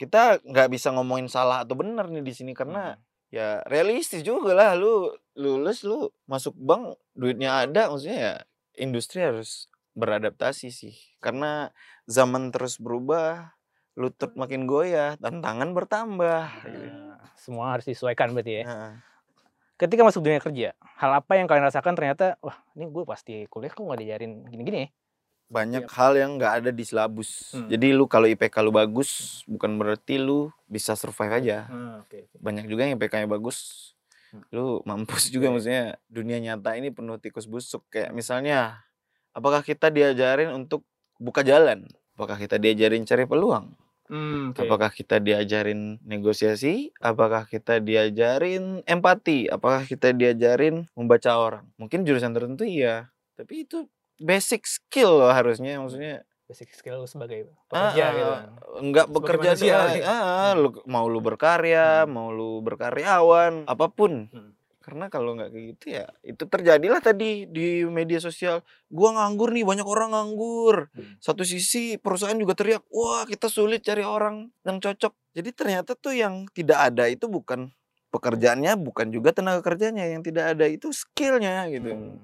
kita 0.02 0.42
nggak 0.42 0.68
bisa 0.74 0.90
ngomongin 0.90 1.30
salah 1.30 1.62
atau 1.62 1.78
benar 1.78 2.10
nih 2.10 2.26
di 2.26 2.34
sini 2.34 2.52
karena 2.58 2.98
Hmm. 2.98 3.02
ya 3.30 3.48
realistis 3.70 4.26
juga 4.26 4.52
lah 4.52 4.74
lu 4.74 5.14
lulus 5.38 5.86
lu 5.86 6.10
masuk 6.26 6.58
bank 6.58 6.98
duitnya 7.14 7.62
ada 7.62 7.86
maksudnya 7.88 8.18
ya 8.18 8.34
industri 8.82 9.22
harus 9.22 9.70
beradaptasi 9.94 10.74
sih 10.74 10.96
karena 11.22 11.70
zaman 12.10 12.50
terus 12.50 12.82
berubah 12.82 13.54
lutut 13.94 14.34
makin 14.34 14.66
goyah 14.66 15.14
tantangan 15.20 15.70
bertambah 15.76 16.48
gitu. 16.64 16.86
Nah, 16.88 17.20
semua 17.36 17.76
harus 17.76 17.84
disesuaikan 17.84 18.32
berarti 18.32 18.52
ya. 18.60 18.64
Nah, 18.64 18.92
Ketika 19.82 20.06
masuk 20.06 20.22
dunia 20.22 20.38
kerja, 20.38 20.78
hal 20.78 21.10
apa 21.10 21.34
yang 21.34 21.50
kalian 21.50 21.66
rasakan 21.66 21.98
ternyata, 21.98 22.38
wah 22.38 22.54
ini 22.78 22.86
gue 22.86 23.02
pasti 23.02 23.50
kuliah 23.50 23.72
kok 23.74 23.82
nggak 23.82 23.98
diajarin 23.98 24.46
gini-gini 24.46 24.86
ya? 24.86 24.88
Banyak 25.52 25.84
hal 25.84 26.16
yang 26.16 26.40
nggak 26.40 26.64
ada 26.64 26.70
di 26.72 26.80
silabus. 26.80 27.52
Hmm. 27.52 27.68
Jadi 27.68 27.92
lu 27.92 28.08
kalau 28.08 28.24
IPK 28.24 28.64
lu 28.64 28.72
bagus 28.72 29.44
bukan 29.44 29.76
berarti 29.76 30.16
lu 30.16 30.48
bisa 30.64 30.96
survive 30.96 31.28
aja. 31.28 31.68
oke. 32.00 32.32
Banyak 32.40 32.64
juga 32.72 32.88
yang 32.88 32.96
IPK-nya 32.96 33.28
bagus. 33.28 33.92
Hmm. 34.32 34.48
Lu 34.48 34.80
mampus 34.88 35.28
juga 35.28 35.52
Iya. 35.52 35.52
maksudnya 35.52 35.84
dunia 36.08 36.40
nyata 36.40 36.72
ini 36.80 36.88
penuh 36.88 37.20
tikus 37.20 37.44
busuk 37.44 37.84
kayak 37.92 38.16
misalnya 38.16 38.80
apakah 39.36 39.60
kita 39.60 39.92
diajarin 39.92 40.48
untuk 40.56 40.88
buka 41.20 41.44
jalan? 41.44 41.84
Apakah 42.16 42.40
kita 42.40 42.56
diajarin 42.56 43.04
cari 43.04 43.28
peluang? 43.28 43.76
Hmm, 44.12 44.52
oke. 44.52 44.68
Apakah 44.68 44.92
kita 44.92 45.16
diajarin 45.20 45.96
negosiasi? 46.04 46.92
Apakah 47.00 47.48
kita 47.48 47.80
diajarin 47.80 48.84
empati? 48.84 49.48
Apakah 49.48 49.88
kita 49.88 50.12
diajarin 50.12 50.84
membaca 50.92 51.32
orang? 51.32 51.64
Mungkin 51.80 52.04
jurusan 52.04 52.36
tertentu 52.36 52.68
iya, 52.68 53.08
tapi 53.36 53.64
itu 53.64 53.88
basic 54.22 54.64
skill 54.64 55.20
loh 55.20 55.32
harusnya 55.34 55.76
maksudnya 55.82 56.22
basic 56.52 56.68
skill 56.76 57.00
lu 57.00 57.08
sebagai 57.08 57.48
pekerja 57.72 58.04
ah, 58.04 58.12
gitu 58.12 58.28
kan. 58.28 58.44
enggak 58.84 59.06
bekerja 59.08 59.50
doang. 59.56 59.88
ya. 59.96 60.04
Ah, 60.04 60.12
ah, 60.12 60.52
lu 60.52 60.68
mau 60.84 61.08
lu 61.08 61.24
berkarya, 61.24 62.04
Hmm. 62.04 62.12
mau 62.12 62.28
lu 62.28 62.60
berkaryawan, 62.60 63.64
apa 63.64 63.88
pun. 63.88 64.28
Hmm. 64.28 64.52
Karena 64.84 65.08
kalau 65.08 65.32
nggak 65.38 65.48
kayak 65.48 65.66
gitu 65.72 65.84
ya, 65.96 66.10
itu 66.20 66.44
terjadilah 66.44 67.00
tadi 67.00 67.48
di 67.48 67.86
media 67.88 68.20
sosial. 68.20 68.60
Gua 68.92 69.16
nganggur 69.16 69.54
nih, 69.56 69.64
banyak 69.64 69.86
orang 69.88 70.12
nganggur. 70.12 70.92
Hmm. 70.92 71.16
Satu 71.24 71.40
sisi 71.46 71.96
perusahaan 71.96 72.36
juga 72.36 72.52
teriak, 72.52 72.84
wah 72.92 73.24
kita 73.24 73.48
sulit 73.48 73.80
cari 73.80 74.04
orang 74.04 74.52
yang 74.68 74.76
cocok. 74.76 75.14
Jadi 75.32 75.50
ternyata 75.56 75.96
tuh 75.96 76.12
yang 76.12 76.44
tidak 76.52 76.92
ada 76.92 77.08
itu 77.08 77.32
bukan 77.32 77.72
pekerjaannya, 78.12 78.76
bukan 78.76 79.08
juga 79.08 79.32
tenaga 79.32 79.64
kerjanya. 79.64 80.04
Yang 80.04 80.34
tidak 80.34 80.44
ada 80.52 80.66
itu 80.68 80.92
skillnya 80.92 81.64
gitu. 81.72 81.96
Hmm. 81.96 82.20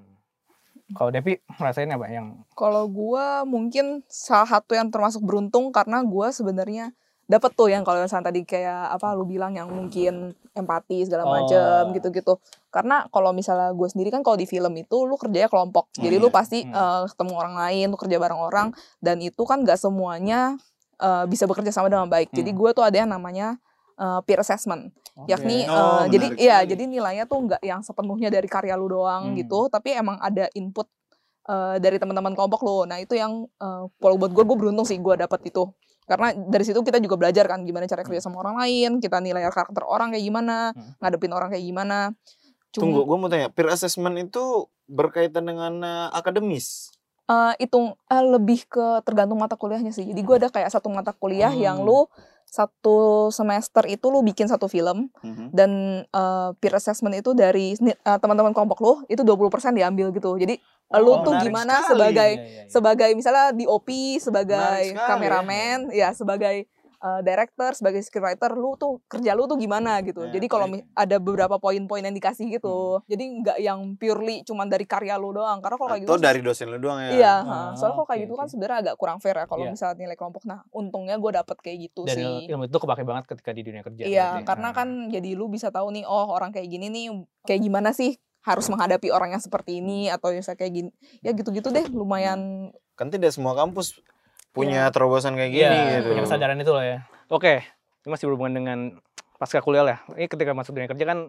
Kalau 0.91 1.09
Devi 1.09 1.37
ngerasain 1.55 1.89
apa 1.89 2.07
yang 2.09 2.41
Kalau 2.53 2.89
gua 2.89 3.45
mungkin 3.45 4.01
salah 4.09 4.49
satu 4.49 4.73
yang 4.73 4.89
termasuk 4.89 5.21
beruntung 5.21 5.69
karena 5.69 6.01
gua 6.01 6.33
sebenarnya 6.33 6.91
dapat 7.29 7.53
tuh 7.53 7.69
yang 7.69 7.85
kalau 7.85 8.01
misalnya 8.01 8.33
tadi 8.33 8.41
kayak 8.41 8.89
apa 8.89 9.13
lu 9.13 9.21
bilang 9.21 9.53
yang 9.53 9.69
mungkin 9.69 10.33
empati 10.57 11.05
segala 11.05 11.29
macem 11.29 11.61
Oh. 11.85 11.93
gitu-gitu. 11.93 12.41
Karena 12.73 13.05
kalau 13.13 13.29
misalnya 13.37 13.69
gue 13.69 13.85
sendiri 13.85 14.09
kan 14.09 14.25
kalau 14.25 14.33
di 14.33 14.49
film 14.49 14.73
itu 14.73 15.05
lu 15.05 15.13
kerjanya 15.13 15.45
kelompok. 15.45 15.93
Jadi 15.93 16.17
iya. 16.17 16.23
lu 16.25 16.33
pasti 16.33 16.65
Hmm. 16.65 16.73
eh, 16.73 17.01
ketemu 17.05 17.33
orang 17.37 17.53
lain, 17.53 17.85
lu 17.93 17.97
kerja 18.01 18.17
bareng 18.17 18.41
orang 18.41 18.67
dan 18.97 19.21
itu 19.21 19.45
kan 19.45 19.61
gak 19.61 19.77
semuanya 19.77 20.57
eh, 20.97 21.25
bisa 21.29 21.45
bekerja 21.45 21.69
sama 21.69 21.85
dengan 21.87 22.09
baik. 22.09 22.33
Jadi 22.33 22.49
Hmm. 22.49 22.57
gue 22.57 22.69
tuh 22.73 22.81
ada 22.81 22.97
yang 22.97 23.13
namanya 23.13 23.61
eh, 23.99 24.19
peer 24.25 24.41
assessment. 24.41 24.89
Yakni 25.25 25.65
Oh, 25.65 26.03
eh, 26.03 26.03
jadi 26.07 26.25
iya 26.37 26.57
sekali. 26.61 26.69
jadi 26.71 26.83
nilainya 26.87 27.25
tuh 27.25 27.39
nggak 27.43 27.61
yang 27.61 27.81
sepenuhnya 27.81 28.29
dari 28.29 28.45
karya 28.45 28.77
lu 28.77 28.87
doang 28.87 29.33
Hmm. 29.33 29.37
gitu 29.37 29.67
tapi 29.67 29.91
emang 29.91 30.15
ada 30.19 30.47
input 30.53 30.87
eh, 31.45 31.75
dari 31.77 31.97
teman-teman 31.97 32.31
kelompok 32.33 32.61
lo 32.61 32.85
nah 32.85 32.95
itu 32.95 33.17
yang 33.17 33.43
eh, 33.43 33.83
kalau 33.89 34.15
buat 34.15 34.31
gue 34.31 34.43
gue 34.43 34.57
beruntung 34.57 34.85
sih 34.85 34.95
gue 34.95 35.15
dapet 35.17 35.49
itu 35.49 35.65
karena 36.05 36.33
dari 36.33 36.65
situ 36.65 36.81
kita 36.81 36.97
juga 36.97 37.17
belajar 37.17 37.45
kan 37.45 37.61
gimana 37.61 37.85
cara 37.85 38.01
kerja 38.01 38.17
sama 38.19 38.39
orang 38.39 38.57
lain 38.57 38.91
kita 38.97 39.17
nilai 39.19 39.45
karakter 39.47 39.83
orang 39.83 40.09
kayak 40.09 40.23
gimana 40.23 40.71
Hmm. 40.71 40.93
ngadepin 40.97 41.31
orang 41.31 41.49
kayak 41.49 41.65
gimana 41.65 42.13
Tunggu, 42.69 43.01
gua 43.01 43.17
mau 43.17 43.25
tanya, 43.25 43.49
peer 43.49 43.65
assessment 43.65 44.13
itu 44.15 44.39
berkaitan 44.85 45.41
dengan 45.41 45.81
eh, 45.81 46.07
akademis? 46.13 46.93
Eh, 47.29 47.53
itu 47.59 47.79
eh, 48.07 48.25
lebih 48.25 48.65
ke 48.65 49.01
tergantung 49.01 49.37
mata 49.37 49.53
kuliahnya 49.53 49.89
sih 49.89 50.03
jadi 50.03 50.17
gue 50.17 50.35
ada 50.37 50.49
kayak 50.49 50.67
satu 50.67 50.89
mata 50.89 51.13
kuliah 51.13 51.51
yang 51.51 51.77
Hmm. 51.77 51.85
lu 51.85 51.99
satu 52.45 53.29
semester 53.29 53.85
itu 53.85 54.09
lu 54.09 54.25
bikin 54.25 54.49
satu 54.49 54.65
film 54.65 55.13
Mhm. 55.21 55.53
dan 55.53 55.71
eh, 56.03 56.49
peer 56.57 56.73
assessment 56.73 57.13
itu 57.13 57.31
dari 57.31 57.77
eh, 57.77 58.17
teman-teman 58.17 58.51
kelompok 58.51 58.79
lu 58.79 58.93
itu 59.05 59.21
20% 59.21 59.45
diambil 59.71 60.09
gitu. 60.09 60.33
Jadi 60.33 60.57
lu 60.91 61.13
Oh, 61.13 61.21
tuh 61.21 61.37
menarik 61.37 61.45
gimana 61.45 61.73
sekali. 61.77 61.89
sebagai 61.93 62.29
Iya, 62.31 62.41
iya, 62.41 62.49
iya. 62.57 62.63
sebagai 62.65 63.09
misalnya 63.13 63.45
DOP, 63.53 63.89
sebagai 64.17 64.81
ya. 64.89 65.05
kameramen, 65.05 65.93
ya 65.93 66.09
sebagai 66.11 66.65
uh, 66.99 67.21
director, 67.21 67.71
sebagai 67.71 67.99
scriptwriter, 67.99 68.51
lu 68.53 68.75
tuh 68.75 68.99
kerja 69.05 69.31
lu 69.31 69.45
tuh 69.45 69.55
gimana 69.55 69.99
gitu. 70.01 70.23
Ya, 70.23 70.31
Jadi 70.31 70.45
kalau 70.45 70.67
mi- 70.67 70.83
ada 70.93 71.15
beberapa 71.15 71.55
poin-poin 71.55 71.99
yang 71.99 72.11
dikasih 72.11 72.45
Hmm. 72.45 72.53
gitu. 72.53 72.77
Jadi 73.05 73.23
nggak 73.39 73.57
yang 73.57 73.79
purely 73.95 74.43
cuman 74.43 74.67
dari 74.67 74.83
karya 74.83 75.15
lu 75.15 75.31
doang. 75.31 75.59
Karena 75.59 75.75
kalau 75.75 75.89
kayak 75.89 76.01
gitu 76.01 76.09
Atau 76.09 76.17
kan- 76.17 76.27
dari 76.27 76.39
dosen 76.39 76.67
lu 76.67 76.77
doang 76.77 76.99
ya? 76.99 77.09
Iya, 77.11 77.35
Ah, 77.37 77.39
ha. 77.41 77.57
soalnya 77.73 77.95
kalau 77.95 78.05
kayak 78.05 78.17
oke, 78.17 78.25
gitu 78.25 78.33
kan 78.33 78.45
oke. 78.45 78.51
sebenarnya 78.51 78.77
agak 78.81 78.95
kurang 78.95 79.17
fair 79.17 79.35
ya 79.35 79.45
kalau 79.45 79.63
Iya. 79.63 79.71
misalnya 79.71 79.95
nilai 79.97 80.15
kelompok. 80.15 80.43
Nah, 80.43 80.59
untungnya 80.69 81.15
gue 81.15 81.31
dapet 81.33 81.57
kayak 81.59 81.77
gitu 81.83 82.01
Dan 82.03 82.15
sih. 82.15 82.25
il- 82.25 82.47
ilmu 82.49 82.63
itu 82.65 82.77
kepake 82.77 83.03
banget 83.03 83.23
ketika 83.27 83.51
di 83.51 83.61
dunia 83.61 83.81
kerja. 83.81 84.03
Iya, 84.03 84.27
karena 84.43 84.69
Ah. 84.69 84.75
kan 84.75 84.87
jadi 85.07 85.29
lu 85.33 85.47
bisa 85.47 85.69
tahu 85.69 85.91
nih, 85.91 86.03
oh 86.03 86.27
orang 86.29 86.51
kayak 86.51 86.67
gini 86.67 86.87
nih 86.87 87.05
kayak 87.43 87.61
gimana 87.61 87.89
sih 87.89 88.13
harus 88.41 88.67
menghadapi 88.67 89.07
orang 89.09 89.31
yang 89.31 89.39
seperti 89.39 89.79
ini 89.79 90.07
atau 90.07 90.31
misalnya 90.31 90.55
kayak 90.57 90.73
gini. 90.73 90.89
Ya 91.19 91.31
gitu-gitu 91.31 91.69
deh, 91.69 91.85
lumayan 91.89 92.71
Kan 92.93 93.07
tidak 93.07 93.31
semua 93.31 93.51
kampus 93.53 93.95
punya 94.59 94.81
Iya. 94.81 94.91
terobosan 94.91 95.33
kayak 95.33 95.49
Iya, 95.49 95.69
gini 95.69 95.79
gitu. 95.95 96.07
punya 96.11 96.23
kesadaran 96.25 96.57
itu 96.57 96.71
lah 96.71 96.83
ya. 96.83 96.97
Oke, 97.27 97.53
ini 97.97 98.09
masih 98.09 98.25
berhubungan 98.27 98.53
dengan 98.53 98.79
pasca 99.35 99.59
kuliah 99.59 99.81
lah. 99.81 99.97
Ini 100.11 100.27
ketika 100.27 100.51
masuk 100.51 100.73
dunia 100.73 100.85
kerja 100.85 101.05
kan 101.05 101.19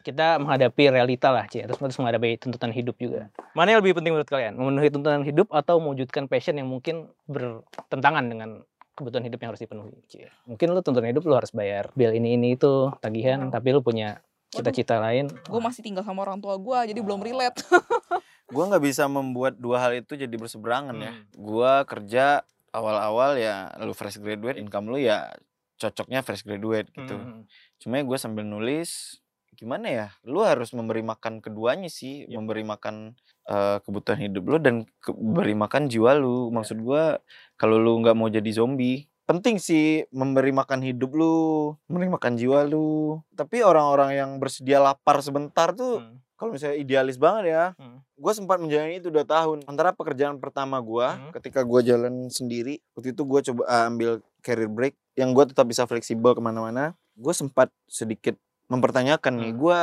kita 0.00 0.38
menghadapi 0.38 0.90
realita 0.90 1.30
lah, 1.30 1.46
Ci. 1.46 1.62
Terus 1.62 1.76
terus 1.76 1.94
menghadapi 1.96 2.38
tuntutan 2.38 2.70
hidup 2.70 2.94
juga. 2.96 3.30
Mana 3.52 3.70
yang 3.70 3.80
lebih 3.80 3.94
penting 3.94 4.12
menurut 4.12 4.26
kalian? 4.26 4.54
Memenuhi 4.54 4.88
tuntutan 4.88 5.22
hidup 5.22 5.46
atau 5.48 5.78
mewujudkan 5.78 6.26
passion 6.26 6.54
yang 6.54 6.66
mungkin 6.66 7.06
bertentangan 7.24 8.24
dengan 8.24 8.50
kebutuhan 8.92 9.22
hidup 9.22 9.38
yang 9.38 9.50
harus 9.50 9.60
dipenuhi, 9.60 9.94
Ci. 10.06 10.26
Mungkin 10.44 10.66
lu 10.68 10.80
tuntutan 10.80 11.06
hidup 11.06 11.22
lu 11.22 11.34
harus 11.34 11.50
bayar 11.50 11.92
bill 11.92 12.10
ini 12.10 12.34
ini 12.34 12.54
itu, 12.54 12.90
tagihan, 12.98 13.42
Hmm. 13.42 13.52
tapi 13.52 13.70
lu 13.70 13.78
punya 13.78 14.18
cita-cita 14.48 14.96
lain. 14.96 15.28
gue 15.28 15.60
masih 15.60 15.82
tinggal 15.82 16.00
sama 16.00 16.22
orang 16.22 16.40
tua 16.40 16.56
gue 16.56 16.78
jadi 16.88 16.98
belum 16.98 17.20
relate 17.20 17.60
Gua 18.46 18.64
nggak 18.66 18.84
bisa 18.84 19.06
membuat 19.06 19.58
dua 19.58 19.82
hal 19.82 19.92
itu 19.96 20.14
jadi 20.14 20.30
berseberangan 20.30 20.96
ya. 20.96 21.12
Hmm. 21.12 21.24
Gua 21.34 21.82
kerja 21.82 22.46
awal-awal 22.70 23.36
ya 23.36 23.72
lu 23.80 23.90
fresh 23.90 24.18
graduate, 24.18 24.56
income 24.56 24.88
lu 24.88 24.98
ya 24.98 25.32
cocoknya 25.76 26.20
fresh 26.20 26.42
graduate 26.42 26.88
gitu. 26.90 27.14
Hmm. 27.14 27.44
Cuma 27.76 28.00
gue 28.00 28.16
sambil 28.16 28.44
nulis 28.44 29.20
gimana 29.52 29.88
ya? 29.88 30.06
Lu 30.22 30.40
harus 30.40 30.72
memberi 30.72 31.00
makan 31.00 31.40
keduanya 31.40 31.88
sih, 31.88 32.24
Yep. 32.24 32.36
memberi 32.36 32.62
makan 32.62 32.96
eh, 33.46 33.78
kebutuhan 33.80 34.18
hidup 34.20 34.44
lu 34.44 34.58
dan 34.58 34.76
ke- 34.98 35.14
beri 35.14 35.54
makan 35.54 35.86
jiwa 35.86 36.12
lu. 36.14 36.50
Maksud 36.50 36.82
gua 36.82 37.22
kalau 37.54 37.78
lu 37.78 38.02
nggak 38.02 38.12
mau 38.12 38.26
jadi 38.26 38.50
zombie, 38.50 39.06
penting 39.22 39.56
sih 39.56 40.02
memberi 40.10 40.50
makan 40.50 40.82
hidup 40.82 41.14
lu, 41.14 41.36
memberi 41.86 42.10
makan 42.10 42.34
jiwa 42.34 42.62
lu. 42.62 43.22
Tapi 43.32 43.62
orang-orang 43.62 44.12
yang 44.12 44.30
bersedia 44.36 44.76
lapar 44.78 45.18
sebentar 45.20 45.70
tuh 45.72 46.02
Hmm. 46.02 46.18
Kalau 46.36 46.52
misalnya 46.52 46.76
idealis 46.76 47.16
banget 47.16 47.44
ya, 47.48 47.64
Hmm. 47.76 48.00
gue 48.00 48.32
sempat 48.32 48.60
menjalani 48.60 49.00
itu 49.00 49.08
dua 49.08 49.24
tahun. 49.24 49.64
Antara 49.64 49.96
pekerjaan 49.96 50.36
pertama 50.36 50.76
gue, 50.78 51.08
Hmm. 51.08 51.32
ketika 51.32 51.64
gue 51.64 51.80
jalan 51.82 52.28
sendiri, 52.28 52.78
waktu 52.92 53.16
itu 53.16 53.22
gue 53.24 53.40
coba 53.52 53.62
uh, 53.64 53.84
ambil 53.88 54.10
career 54.44 54.68
break, 54.68 54.94
yang 55.16 55.32
gue 55.32 55.44
tetap 55.48 55.64
bisa 55.64 55.88
fleksibel 55.88 56.36
ke 56.36 56.42
mana-mana. 56.44 56.92
Gue 57.16 57.32
sempat 57.32 57.72
sedikit 57.88 58.36
mempertanyakan 58.68 59.32
nih, 59.40 59.52
Hmm. 59.56 59.60
gue 59.60 59.78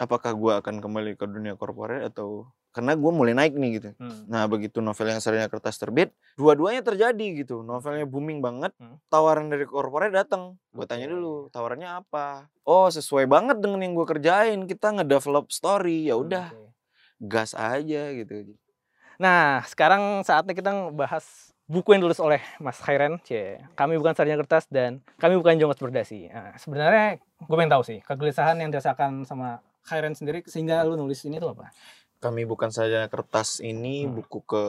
apakah 0.00 0.32
gue 0.32 0.52
akan 0.64 0.80
kembali 0.80 1.20
ke 1.20 1.28
dunia 1.28 1.54
korporat 1.54 2.08
atau 2.08 2.48
karena 2.74 2.98
gue 2.98 3.12
mulai 3.14 3.38
naik 3.38 3.54
nih 3.54 3.70
gitu. 3.78 3.90
Hmm. 3.96 4.26
Nah 4.26 4.50
begitu 4.50 4.82
novel 4.82 5.14
yang 5.14 5.22
serinya 5.22 5.46
kertas 5.46 5.78
terbit, 5.78 6.10
dua-duanya 6.34 6.82
terjadi 6.82 7.46
gitu. 7.46 7.62
Novelnya 7.62 8.02
booming 8.04 8.42
banget, 8.42 8.74
Hmm. 8.82 8.98
tawaran 9.06 9.46
dari 9.46 9.62
korporat 9.62 10.10
datang. 10.10 10.58
Gue 10.74 10.82
tanya 10.84 11.06
dulu, 11.06 11.46
tawarannya 11.54 12.02
apa? 12.02 12.50
Oh 12.66 12.90
sesuai 12.90 13.30
banget 13.30 13.62
dengan 13.62 13.78
yang 13.78 13.94
gue 13.94 14.04
kerjain. 14.04 14.66
Kita 14.66 14.90
ngedevelop 14.90 15.54
story, 15.54 16.10
ya 16.10 16.18
udah 16.18 16.50
Oke. 16.50 16.74
gas 17.22 17.54
aja 17.54 18.10
gitu. 18.10 18.58
Nah, 19.22 19.62
sekarang 19.70 20.26
saatnya 20.26 20.58
kita 20.58 20.90
bahas 20.90 21.54
buku 21.64 21.94
yang 21.94 22.02
ditulis 22.02 22.18
oleh 22.18 22.42
Mas 22.58 22.82
Khairen. 22.82 23.22
C. 23.22 23.56
Kami 23.78 23.94
bukan 23.96 24.12
sarjana 24.12 24.42
kertas 24.42 24.66
dan 24.66 24.98
kami 25.16 25.38
bukan 25.38 25.54
jongos 25.56 25.78
berdasi. 25.78 26.28
Nah, 26.28 26.58
sebenarnya 26.58 27.22
gue 27.38 27.54
pengen 27.54 27.70
tahu 27.70 27.86
sih, 27.86 27.98
kegelisahan 28.02 28.58
yang 28.58 28.74
dirasakan 28.74 29.22
sama 29.22 29.62
Khairen 29.86 30.16
sendiri 30.18 30.42
sehingga 30.48 30.82
lu 30.82 30.98
nulis 30.98 31.22
ini 31.24 31.38
tuh 31.38 31.54
apa? 31.54 31.70
Kami 32.24 32.48
bukan 32.48 32.72
saja 32.72 33.04
kertas 33.12 33.60
ini 33.60 34.08
Hmm. 34.08 34.16
buku 34.16 34.40
ke 34.48 34.64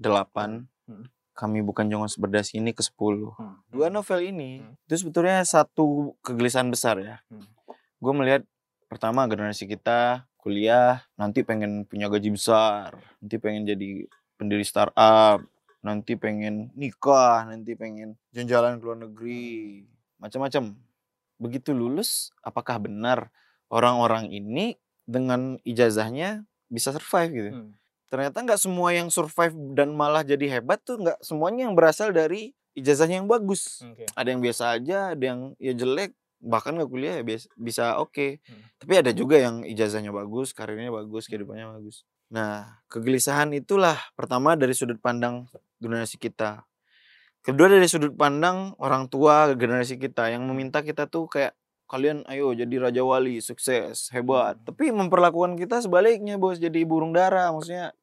8 0.00 0.64
Hmm. 0.88 1.04
Kami 1.36 1.60
bukan 1.60 1.84
jongos 1.92 2.16
berdasi 2.16 2.56
ini 2.64 2.72
ke 2.72 2.80
10 2.80 3.36
Hmm. 3.36 3.60
Dua 3.68 3.92
novel 3.92 4.24
ini 4.24 4.64
Hmm. 4.64 4.72
itu 4.88 5.04
sebetulnya 5.04 5.44
satu 5.44 6.16
kegelisahan 6.24 6.72
besar 6.72 6.96
ya. 6.96 7.20
Hmm. 7.28 7.44
Gue 8.00 8.12
melihat 8.16 8.42
pertama 8.88 9.28
generasi 9.28 9.68
kita 9.68 10.24
kuliah 10.40 11.04
nanti 11.20 11.44
pengen 11.44 11.84
punya 11.84 12.08
gaji 12.08 12.32
besar, 12.32 12.96
nanti 13.20 13.36
pengen 13.36 13.68
jadi 13.68 14.08
pendiri 14.40 14.64
startup, 14.64 15.44
nanti 15.84 16.16
pengen 16.16 16.72
nikah, 16.72 17.44
nanti 17.44 17.76
pengen 17.76 18.16
jalan-jalan 18.32 18.80
ke 18.80 18.84
luar 18.88 18.98
negeri, 19.04 19.84
macam-macam. 20.16 20.72
Begitu 21.36 21.76
lulus, 21.76 22.32
apakah 22.40 22.80
benar 22.80 23.28
orang-orang 23.68 24.32
ini 24.32 24.80
dengan 25.04 25.60
ijazahnya 25.68 26.48
bisa 26.68 26.92
survive 26.94 27.32
gitu? 27.32 27.50
Hmm. 27.52 27.72
ternyata 28.08 28.40
nggak 28.40 28.56
semua 28.56 28.96
yang 28.96 29.12
survive 29.12 29.52
dan 29.76 29.92
malah 29.92 30.24
jadi 30.24 30.58
hebat 30.58 30.80
tuh 30.80 30.96
nggak 30.96 31.20
semuanya 31.20 31.68
yang 31.68 31.76
berasal 31.76 32.08
dari 32.08 32.56
ijazahnya 32.72 33.20
yang 33.20 33.28
bagus. 33.28 33.84
Oke. 33.84 34.08
Ada 34.16 34.28
yang 34.32 34.40
biasa 34.40 34.62
aja, 34.80 34.98
ada 35.12 35.24
yang 35.28 35.52
ya 35.60 35.76
jelek, 35.76 36.16
bahkan 36.40 36.72
nggak 36.72 36.88
kuliah 36.88 37.20
ya 37.20 37.24
biasa, 37.26 37.46
bisa 37.58 37.84
oke. 38.00 38.40
Hmm. 38.46 38.62
Tapi 38.78 38.92
ada 38.96 39.10
juga 39.12 39.36
yang 39.36 39.66
ijazahnya 39.66 40.14
bagus, 40.14 40.54
karirnya 40.54 40.88
bagus, 40.88 41.26
kehidupannya 41.28 41.68
bagus. 41.68 42.08
Nah, 42.32 42.80
kegelisahan 42.92 43.50
itulah 43.56 43.96
pertama 44.14 44.54
dari 44.54 44.76
sudut 44.76 45.00
pandang 45.00 45.48
generasi 45.82 46.20
kita. 46.20 46.64
Kedua 47.40 47.66
dari 47.72 47.88
sudut 47.88 48.12
pandang 48.12 48.76
orang 48.76 49.08
tua 49.08 49.56
generasi 49.56 49.96
kita 49.96 50.28
yang 50.28 50.44
meminta 50.44 50.84
kita 50.84 51.08
tuh 51.08 51.28
kayak 51.30 51.56
kalian 51.88 52.22
ayo 52.28 52.52
jadi 52.52 52.76
raja 52.78 53.02
wali, 53.02 53.40
sukses, 53.40 54.12
hebat. 54.12 54.60
Hmm. 54.60 54.64
Tapi 54.68 54.92
memperlakukan 54.92 55.56
kita 55.56 55.80
sebaliknya, 55.80 56.36
Bos, 56.36 56.60
jadi 56.60 56.84
burung 56.84 57.16
dara. 57.16 57.48
Maksudnya 57.50 57.96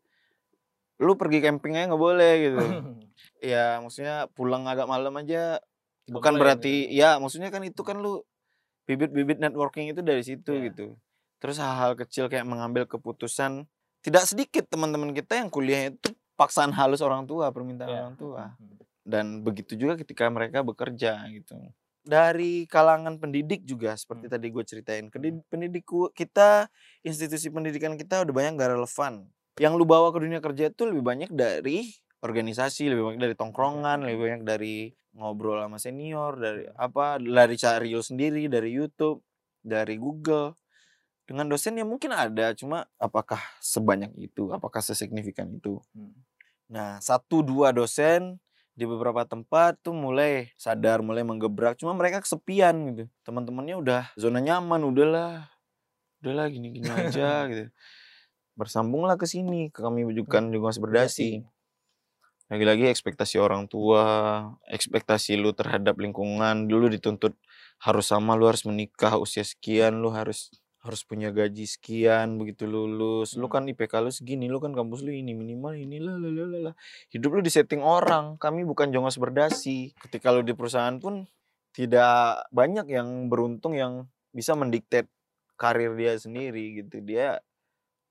lu 0.97 1.13
pergi 1.19 1.43
camping 1.43 1.77
aja 1.77 1.93
nggak 1.93 2.01
boleh 2.01 2.33
gitu. 2.41 2.57
ya, 3.53 3.79
maksudnya 3.83 4.25
pulang 4.33 4.65
agak 4.65 4.89
malam 4.89 5.13
aja 5.21 5.61
bukan 6.09 6.37
boleh 6.37 6.41
berarti 6.41 6.75
gitu. 6.85 7.01
ya 7.01 7.17
maksudnya 7.17 7.49
kan 7.49 7.65
itu 7.65 7.81
kan 7.81 7.97
lu 7.97 8.21
bibit-bibit 8.85 9.41
networking 9.41 9.89
itu 9.89 10.05
dari 10.05 10.21
situ 10.21 10.53
Iya. 10.53 10.69
gitu. 10.71 10.85
Terus 11.41 11.57
hal-hal 11.57 11.97
kecil 11.97 12.29
kayak 12.29 12.45
mengambil 12.45 12.85
keputusan 12.85 13.65
tidak 14.05 14.23
sedikit 14.29 14.69
teman-teman 14.69 15.11
kita 15.17 15.41
yang 15.41 15.49
kuliah 15.49 15.89
itu 15.89 16.13
paksaan 16.37 16.69
halus 16.77 17.01
orang 17.01 17.25
tua, 17.25 17.49
permintaan 17.49 17.89
Iya. 17.89 17.99
orang 18.05 18.15
tua. 18.17 18.43
Hmm. 18.55 18.77
Dan 19.05 19.25
begitu 19.41 19.77
juga 19.77 19.97
ketika 19.97 20.29
mereka 20.29 20.61
bekerja 20.61 21.25
gitu. 21.33 21.57
Dari 22.05 22.69
kalangan 22.69 23.17
pendidik 23.17 23.65
juga 23.65 23.97
seperti 23.97 24.29
Hmm. 24.29 24.33
tadi 24.37 24.47
gue 24.53 24.63
ceritain. 24.63 25.05
Kedi- 25.09 25.41
Pendidik 25.49 25.89
kita, 26.13 26.69
institusi 27.01 27.49
pendidikan 27.49 27.97
kita 27.97 28.21
udah 28.21 28.33
banyak 28.33 28.61
gak 28.61 28.77
relevan. 28.77 29.25
Yang 29.57 29.73
lu 29.73 29.85
bawa 29.89 30.13
ke 30.13 30.19
dunia 30.21 30.37
kerja 30.37 30.69
itu 30.69 30.85
lebih 30.85 31.01
banyak 31.01 31.33
dari 31.33 31.89
organisasi, 32.21 32.93
lebih 32.93 33.09
banyak 33.09 33.21
dari 33.25 33.35
tongkrongan, 33.35 34.05
lebih 34.05 34.19
banyak 34.21 34.41
dari 34.45 34.93
ngobrol 35.17 35.65
sama 35.65 35.81
senior, 35.81 36.37
dari 36.37 36.69
apa, 36.77 37.17
dari 37.17 37.55
cari 37.57 37.89
sendiri, 37.97 38.45
dari 38.45 38.69
YouTube, 38.69 39.25
dari 39.65 39.97
Google. 39.97 40.53
Dengan 41.25 41.49
dosen 41.49 41.73
ya 41.73 41.85
mungkin 41.87 42.13
ada, 42.13 42.53
cuma 42.53 42.85
apakah 43.01 43.41
sebanyak 43.57 44.13
itu, 44.21 44.53
apakah 44.53 44.77
sesignifikan 44.77 45.49
itu. 45.49 45.81
Hmm. 45.97 46.13
Nah, 46.69 47.01
satu 47.01 47.41
dua 47.41 47.73
dosen 47.73 48.37
di 48.75 48.83
beberapa 48.83 49.23
tempat 49.23 49.79
tuh 49.79 49.95
mulai 49.95 50.51
sadar, 50.59 50.99
mulai 50.99 51.23
menggebrak. 51.23 51.79
Cuma 51.79 51.95
mereka 51.95 52.19
kesepian 52.19 52.75
gitu. 52.91 53.03
Teman-temannya 53.23 53.75
udah 53.79 54.03
zona 54.19 54.43
nyaman, 54.43 54.83
udahlah. 54.83 55.47
Udahlah 56.19 56.45
gini-gini 56.51 56.91
aja 56.91 57.29
gitu. 57.51 57.71
Bersambunglah 58.59 59.15
ke 59.15 59.23
sini, 59.23 59.71
ke 59.71 59.79
kami 59.79 60.03
wujudkan 60.03 60.51
juga 60.51 60.75
berdasi. 60.75 61.47
Lagi-lagi 62.51 62.91
ekspektasi 62.91 63.41
orang 63.41 63.65
tua, 63.65 64.05
ekspektasi 64.69 65.33
lu 65.39 65.55
terhadap 65.55 65.97
lingkungan, 65.97 66.69
dulu 66.69 66.91
dituntut 66.91 67.33
harus 67.81 68.05
sama, 68.05 68.37
lu 68.37 68.45
harus 68.45 68.67
menikah 68.69 69.17
usia 69.17 69.41
sekian, 69.41 69.97
lu 69.97 70.13
harus 70.13 70.53
harus 70.85 71.01
punya 71.01 71.33
gaji 71.33 71.65
sekian 71.65 72.37
begitu 72.37 72.69
lulus. 72.69 73.33
Lu 73.33 73.49
Hmm. 73.49 73.53
kan 73.57 73.63
IPK 73.65 73.93
lu 74.05 74.13
segini, 74.13 74.45
lu 74.45 74.61
kan 74.61 74.71
kampus 74.77 75.01
lu 75.01 75.09
ini 75.09 75.33
minimal 75.33 75.73
ini 75.73 75.97
lah 75.97 76.15
lah 76.21 76.29
lah 76.29 76.61
lah. 76.69 76.75
Hidup 77.09 77.33
lu 77.33 77.41
disetting 77.41 77.81
orang. 77.81 78.37
Kami 78.37 78.61
bukan 78.61 78.93
jongos 78.93 79.17
berdasi. 79.17 79.97
Ketika 79.97 80.29
lu 80.29 80.45
di 80.45 80.53
perusahaan 80.53 81.01
pun 81.01 81.25
tidak 81.73 82.45
banyak 82.53 82.85
yang 82.87 83.27
beruntung 83.27 83.73
yang 83.73 84.05
bisa 84.29 84.53
mendiktet 84.53 85.09
karir 85.57 85.97
dia 85.97 86.13
sendiri 86.21 86.85
gitu. 86.85 87.01
Dia 87.01 87.41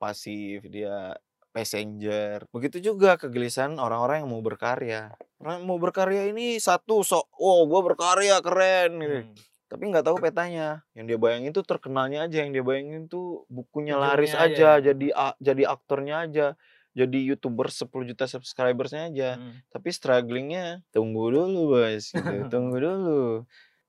pasif, 0.02 0.66
dia 0.66 1.14
passenger. 1.54 2.50
Begitu 2.50 2.90
juga 2.90 3.14
kegelisahan 3.14 3.78
orang-orang 3.78 4.26
yang 4.26 4.30
mau 4.34 4.42
berkarya. 4.42 5.14
Orang 5.38 5.62
yang 5.62 5.66
mau 5.70 5.78
berkarya 5.78 6.26
ini 6.26 6.58
satu 6.58 7.06
sok, 7.06 7.30
oh 7.38 7.62
gue 7.70 7.80
berkarya 7.94 8.42
keren 8.42 8.92
gitu. 8.98 9.18
Hmm. 9.22 9.53
Tapi 9.68 9.90
nggak 9.90 10.04
tahu 10.04 10.16
petanya. 10.20 10.84
Yang 10.92 11.06
dia 11.08 11.18
bayangin 11.18 11.50
tuh 11.50 11.64
terkenalnya 11.64 12.28
aja, 12.28 12.36
yang 12.44 12.52
dia 12.52 12.62
bayangin 12.62 13.08
tuh 13.08 13.48
bukunya 13.48 13.96
laris 13.96 14.32
aja 14.32 14.44
aja, 14.44 14.70
ya. 14.78 14.92
jadi 14.92 15.06
a- 15.12 15.38
jadi 15.40 15.62
aktornya 15.66 16.16
aja, 16.24 16.46
jadi 16.94 17.18
youtuber 17.32 17.72
10 17.72 18.04
juta 18.06 18.24
subscribersnya 18.24 19.10
aja. 19.10 19.30
Hmm. 19.40 19.64
Tapi 19.72 19.88
strugglingnya 19.90 20.84
tunggu 20.92 21.32
dulu 21.32 21.74
bos, 21.74 22.12
gitu. 22.12 22.20
tunggu 22.52 22.76
dulu. 22.78 23.22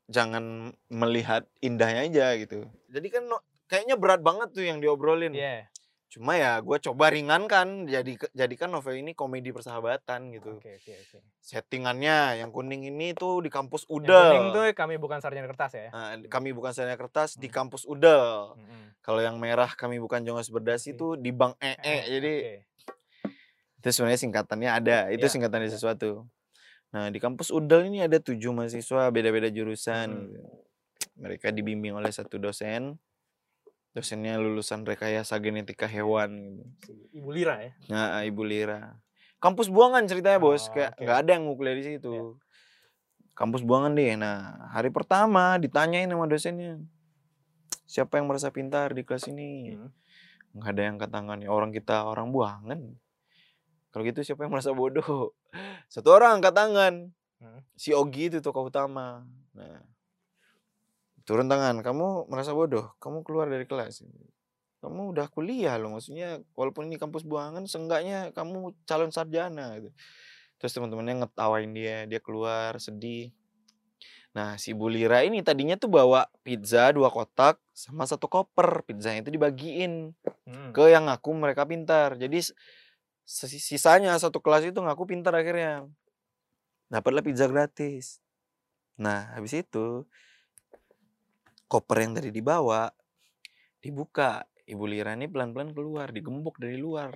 Jangan 0.05 0.73
melihat 0.87 1.45
indahnya 1.59 2.05
aja 2.07 2.25
gitu. 2.37 2.65
Jadi 2.89 3.07
kan 3.09 3.23
no- 3.25 3.43
kayaknya 3.65 3.97
berat 3.97 4.21
banget 4.21 4.53
tuh 4.53 4.63
yang 4.63 4.77
diobrolin. 4.79 5.33
Iya. 5.33 5.69
Cuma 6.05 6.33
ya 6.33 6.61
gue 6.61 6.77
coba 6.79 7.09
ringankan, 7.09 7.85
jadi 7.85 8.15
jadikan 8.31 8.69
novel 8.69 8.95
ini 8.95 9.11
komedi 9.11 9.51
persahabatan 9.51 10.31
gitu. 10.31 10.55
Oke, 10.55 10.77
oke, 10.77 10.93
oke. 10.95 11.17
Settingannya 11.39 12.39
yang 12.39 12.49
kuning 12.49 12.85
ini 12.85 13.11
tuh 13.11 13.39
di 13.39 13.49
kampus 13.49 13.83
Yang 13.83 13.95
Udel. 13.99 14.23
kuning 14.23 14.47
tuh 14.49 14.63
kami 14.71 14.95
bukan 14.95 15.19
sarjana 15.19 15.43
kertas 15.45 15.71
ya. 15.73 15.87
Nah, 15.89 16.15
kami 16.25 16.49
bukan 16.51 16.71
sarjana 16.71 16.95
kertas 16.95 17.35
di 17.35 17.45
Hmm. 17.45 17.55
kampus 17.57 17.83
Udel. 17.83 18.55
Hmm. 18.55 18.95
Kalau 19.01 19.19
yang 19.19 19.35
merah 19.35 19.67
kami 19.69 19.97
bukan 19.97 20.23
Jongos 20.23 20.47
Berdasi 20.47 20.93
itu 20.93 21.13
di 21.13 21.29
Bank 21.29 21.59
EE. 21.59 21.75
Eh, 21.83 22.01
Jadi 22.07 22.33
oke. 22.33 22.55
itu 23.77 23.87
sebenarnya 23.91 24.17
singkatannya 24.19 24.69
ada. 24.71 24.97
Itu 25.09 25.21
Iya, 25.21 25.31
singkatan 25.31 25.59
dari 25.59 25.67
ada. 25.67 25.75
sesuatu. 25.75 26.23
Nah 26.89 27.09
di 27.09 27.19
kampus 27.19 27.49
Udel 27.49 27.85
ini 27.85 27.99
ada 27.99 28.17
tujuh 28.17 28.49
mahasiswa 28.49 29.09
beda-beda 29.09 29.45
jurusan. 29.47 30.31
Hmm. 30.31 30.63
Mereka 31.17 31.51
dibimbing 31.51 31.91
oleh 31.93 32.09
satu 32.09 32.37
dosen. 32.37 32.95
Dosennya 33.95 34.35
lulusan 34.35 34.83
rekayasa 34.83 35.39
genetika 35.39 35.87
hewan. 35.87 36.59
Gitu. 36.83 36.91
Ibu 37.15 37.29
Lira 37.31 37.63
ya. 37.63 37.71
Nah, 37.87 38.27
Ibu 38.27 38.43
Lira. 38.43 38.99
Kampus 39.39 39.71
buangan 39.71 40.03
ceritanya 40.03 40.35
bos, 40.35 40.67
Oh, 40.67 40.75
kayak 40.75 40.99
nggak 40.99 41.17
ada 41.23 41.29
yang 41.39 41.43
mau 41.47 41.55
kuliah 41.55 41.79
di 41.79 41.95
situ. 41.95 42.35
Kampus 43.31 43.63
buangan 43.63 43.95
deh. 43.95 44.19
Nah, 44.19 44.67
hari 44.75 44.91
pertama 44.91 45.55
ditanyain 45.55 46.11
sama 46.11 46.27
dosennya, 46.27 46.83
siapa 47.87 48.19
yang 48.19 48.27
merasa 48.27 48.51
pintar 48.51 48.91
di 48.91 49.07
kelas 49.07 49.31
ini? 49.31 49.79
Hmm. 49.79 49.91
Nggak 50.59 50.71
ada 50.75 50.81
yang 50.83 50.93
angkat 50.99 51.11
tangan. 51.15 51.37
Ya 51.39 51.49
orang 51.55 51.71
kita 51.71 52.03
orang 52.03 52.35
buangan. 52.35 52.79
Kalau 53.95 54.03
gitu 54.03 54.19
siapa 54.27 54.43
yang 54.43 54.51
merasa 54.51 54.75
bodoh? 54.75 55.31
Satu 55.93 56.11
orang 56.11 56.43
angkat 56.43 56.51
tangan. 56.51 56.93
Hmm. 57.39 57.63
Si 57.79 57.95
Ogi 57.95 58.27
itu 58.27 58.43
tokoh 58.43 58.67
utama. 58.67 59.23
Nah, 59.55 59.83
turun 61.25 61.49
tangan. 61.49 61.81
Kamu 61.81 62.29
merasa 62.29 62.53
bodoh? 62.53 62.93
Kamu 63.01 63.25
keluar 63.25 63.49
dari 63.49 63.65
kelas. 63.65 64.05
Kamu 64.79 65.11
udah 65.11 65.27
kuliah 65.33 65.75
loh. 65.81 65.97
Maksudnya 65.97 66.39
walaupun 66.53 66.87
ini 66.87 67.01
kampus 67.01 67.25
buangan, 67.25 67.65
seenggaknya 67.65 68.31
kamu 68.31 68.77
calon 68.85 69.09
sarjana. 69.09 69.81
Gitu. 69.81 69.91
Terus 70.61 70.71
teman-temannya 70.77 71.25
ngetawain 71.25 71.71
dia. 71.73 72.05
Dia 72.05 72.21
keluar 72.21 72.77
sedih. 72.77 73.33
Nah, 74.35 74.59
si 74.59 74.75
Bu 74.75 74.91
Lira 74.91 75.23
ini 75.23 75.39
tadinya 75.39 75.79
tuh 75.79 75.87
bawa 75.87 76.27
pizza 76.43 76.91
dua 76.91 77.07
kotak 77.07 77.55
sama 77.71 78.03
satu 78.03 78.27
koper. 78.27 78.83
Pizzanya 78.83 79.23
itu 79.23 79.31
dibagiin 79.31 80.11
Hmm. 80.45 80.69
ke 80.77 80.93
yang 80.93 81.09
ngaku 81.09 81.33
mereka 81.33 81.65
pintar. 81.65 82.21
Jadi 82.21 82.53
sisanya 83.25 84.13
satu 84.21 84.37
kelas 84.37 84.69
itu 84.69 84.77
ngaku 84.77 85.09
pintar 85.09 85.33
akhirnya. 85.33 85.89
Dapatlah 86.91 87.25
pizza 87.25 87.49
gratis. 87.49 88.21
Nah, 89.01 89.33
habis 89.33 89.57
itu 89.57 90.05
koper 91.65 91.97
yang 92.05 92.13
tadi 92.17 92.29
dibawa 92.29 92.89
dibuka. 93.85 94.45
Ibu 94.65 94.89
Lira 94.89 95.13
ini 95.13 95.29
pelan-pelan 95.29 95.77
keluar, 95.77 96.09
digembok 96.09 96.57
dari 96.57 96.81
luar. 96.81 97.13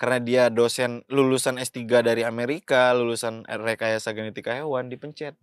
Karena 0.00 0.18
dia 0.24 0.44
dosen 0.48 1.04
lulusan 1.12 1.60
S3 1.60 2.00
dari 2.00 2.24
Amerika, 2.24 2.96
lulusan 2.96 3.44
rekayasa 3.44 4.16
genetika 4.16 4.56
hewan, 4.56 4.88
dipencet. 4.88 5.36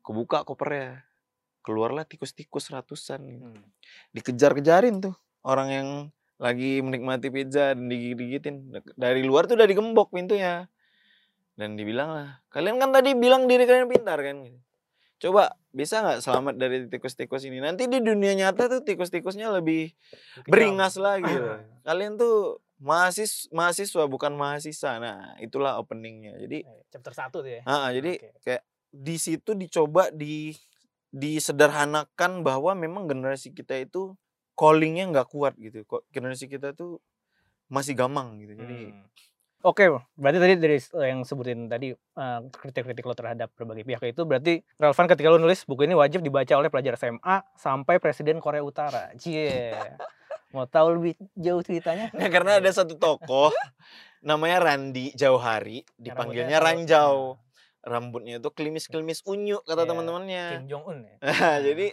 Kebuka 0.00 0.48
kopernya. 0.48 1.04
Keluarlah 1.60 2.08
tikus-tikus 2.08 2.72
ratusan. 2.72 3.20
Hmm. 3.20 3.60
dikejar-kejarin 4.16 5.04
tuh 5.04 5.12
orang 5.44 5.68
yang 5.68 5.88
lagi 6.40 6.80
menikmati 6.80 7.28
pizza 7.28 7.76
dan 7.76 7.84
digigit-gigitin 7.92 8.72
dari 8.96 9.20
luar 9.20 9.44
tuh 9.44 9.60
udah 9.60 9.68
digembok 9.68 10.08
pintunya 10.08 10.72
dan 11.52 11.76
dibilang 11.76 12.16
lah 12.16 12.28
kalian 12.48 12.80
kan 12.80 12.96
tadi 12.96 13.12
bilang 13.12 13.44
diri 13.44 13.68
kalian 13.68 13.92
pintar 13.92 14.24
kan 14.24 14.40
gitu. 14.40 14.56
Coba 15.20 15.52
bisa 15.70 16.00
nggak 16.00 16.24
selamat 16.24 16.54
dari 16.56 16.88
tikus-tikus 16.88 17.44
ini 17.44 17.60
nanti 17.60 17.84
di 17.86 18.00
dunia 18.00 18.32
nyata 18.32 18.72
tuh 18.72 18.80
tikus-tikusnya 18.80 19.52
lebih 19.52 19.92
beringas 20.48 20.96
lagi 20.96 21.28
loh. 21.36 21.60
kalian 21.84 22.16
tuh 22.16 22.58
mahasiswa 22.80 23.52
mahasiswa 23.52 24.08
bukan 24.08 24.32
mahasiswa 24.32 24.96
nah 24.96 25.36
itulah 25.36 25.76
openingnya 25.76 26.40
jadi 26.40 26.64
Eh, 26.64 26.80
Chapter 26.90 27.12
1 27.12 27.36
tuh 27.44 27.46
ya. 27.46 27.60
Ah, 27.68 27.92
jadi 27.92 28.18
kayak 28.42 28.64
di 28.90 29.16
situ 29.20 29.54
dicoba 29.54 30.10
di 30.10 30.56
disederhanakan 31.14 32.42
bahwa 32.42 32.74
memang 32.74 33.06
generasi 33.06 33.54
kita 33.54 33.78
itu 33.78 34.14
callingnya 34.58 35.06
nggak 35.10 35.28
kuat 35.30 35.54
gitu. 35.58 35.82
Kok 35.86 36.06
generasi 36.10 36.50
kita 36.50 36.74
tuh 36.74 36.98
masih 37.70 37.94
gamang 37.94 38.42
gitu. 38.42 38.58
Jadi 38.58 38.90
Hmm. 38.90 39.06
Oke, 39.60 39.84
berarti 40.14 40.38
tadi 40.38 40.54
dari 40.56 40.76
s- 40.76 40.88
yang 40.90 41.20
sebutin 41.20 41.68
tadi 41.68 41.92
eh, 41.92 42.40
kritik-kritik 42.50 43.04
lo 43.04 43.12
terhadap 43.12 43.52
berbagai 43.52 43.84
pihak 43.84 44.02
itu 44.08 44.24
berarti 44.24 44.64
relevan 44.74 45.04
ketika 45.06 45.28
lo 45.28 45.36
nulis 45.36 45.62
buku 45.62 45.84
ini 45.84 45.92
wajib 45.92 46.20
dibaca 46.20 46.54
oleh 46.54 46.66
pelajar 46.66 46.96
SMA 46.96 47.44
sampai 47.54 48.00
Presiden 48.00 48.40
Korea 48.40 48.60
Utara. 48.60 49.12
Cie. 49.14 49.76
Mau 50.50 50.64
tahu 50.64 50.96
lebih 50.96 51.12
jauh 51.34 51.60
ceritanya? 51.60 52.08
Nah, 52.10 52.26
karena 52.26 52.56
ada 52.56 52.70
satu 52.70 52.96
tokoh 52.96 53.52
namanya 54.20 54.64
Randi 54.64 55.12
Jauhari, 55.12 55.84
dipanggilnya 55.94 56.56
Ranjau. 56.56 57.36
Rambutnya 57.80 58.36
itu 58.36 58.48
klimis-klimis 58.50 59.24
unyu 59.24 59.60
kata 59.60 59.84
Iya, 59.84 59.88
teman-temannya. 59.88 60.44
Kim 60.50 60.64
Jong 60.66 60.84
Un 60.84 60.98
ya. 61.02 61.16
Jadi 61.64 61.86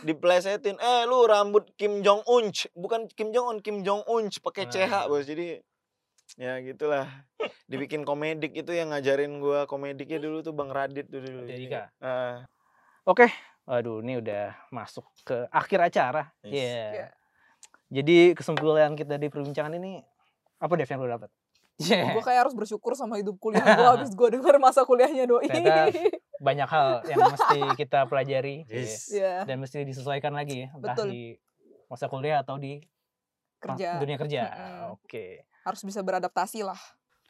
diplesetin, 0.00 0.78
eh 0.78 1.02
lu 1.04 1.22
rambut 1.24 1.66
Kim 1.74 2.00
Jong 2.00 2.22
Un, 2.24 2.50
bukan 2.72 3.06
Kim 3.08 3.30
Jong 3.30 3.46
Un, 3.48 3.58
Kim 3.58 3.82
Jong 3.82 4.02
Un 4.04 4.30
pakai 4.32 4.66
CH 4.66 4.86
Nah. 4.86 5.02
bos. 5.06 5.22
Jadi 5.22 5.58
ya 6.34 6.58
gitulah. 6.62 7.06
Dibikin 7.70 8.02
komedik 8.02 8.54
itu 8.54 8.72
yang 8.74 8.90
ngajarin 8.90 9.38
gua 9.38 9.66
komediknya 9.70 10.18
dulu 10.18 10.42
tuh 10.42 10.54
Bang 10.54 10.70
Radit 10.70 11.06
tuh 11.10 11.22
dulu. 11.22 11.46
Dika. 11.46 11.90
ah, 12.02 12.44
Oke, 13.04 13.28
waduh 13.68 14.00
ini 14.00 14.18
udah 14.20 14.56
masuk 14.72 15.04
ke 15.22 15.44
akhir 15.52 15.78
acara. 15.92 16.32
Yes. 16.40 16.52
Iya. 16.56 16.84
Iya. 16.90 17.08
Jadi 17.94 18.16
kesimpulan 18.34 18.96
kita 18.96 19.20
di 19.20 19.28
perbincangan 19.28 19.76
ini 19.76 20.00
apa 20.58 20.72
Dev 20.74 20.88
yang 20.88 21.00
lo 21.04 21.08
dapat? 21.08 21.30
Iya. 21.74 22.14
gue 22.14 22.22
kayak 22.22 22.46
harus 22.46 22.54
bersyukur 22.54 22.94
sama 22.94 23.18
hidup 23.18 23.34
kuliah 23.42 23.66
gue 23.66 23.88
habis 23.98 24.14
gue 24.14 24.28
denger 24.38 24.62
masa 24.62 24.86
kuliahnya 24.86 25.26
doi 25.26 25.50
Ternyata 25.50 25.90
Banyak 26.38 26.68
hal 26.70 27.02
yang 27.10 27.34
mesti 27.34 27.60
kita 27.74 28.06
pelajari. 28.06 28.62
Yes. 28.70 29.10
Iya, 29.10 29.42
dan 29.42 29.58
mesti 29.58 29.82
disesuaikan 29.82 30.30
lagi 30.30 30.66
ya 30.66 30.68
entah 30.70 30.94
Betul. 30.94 31.08
di 31.10 31.22
masa 31.90 32.06
kuliah 32.06 32.46
atau 32.46 32.60
di 32.60 32.78
kerja 33.58 33.98
dunia 33.98 34.16
kerja. 34.20 34.42
Oke. 34.94 35.48
Harus 35.64 35.80
bisa 35.82 36.04
beradaptasi 36.04 36.62
lah 36.62 36.78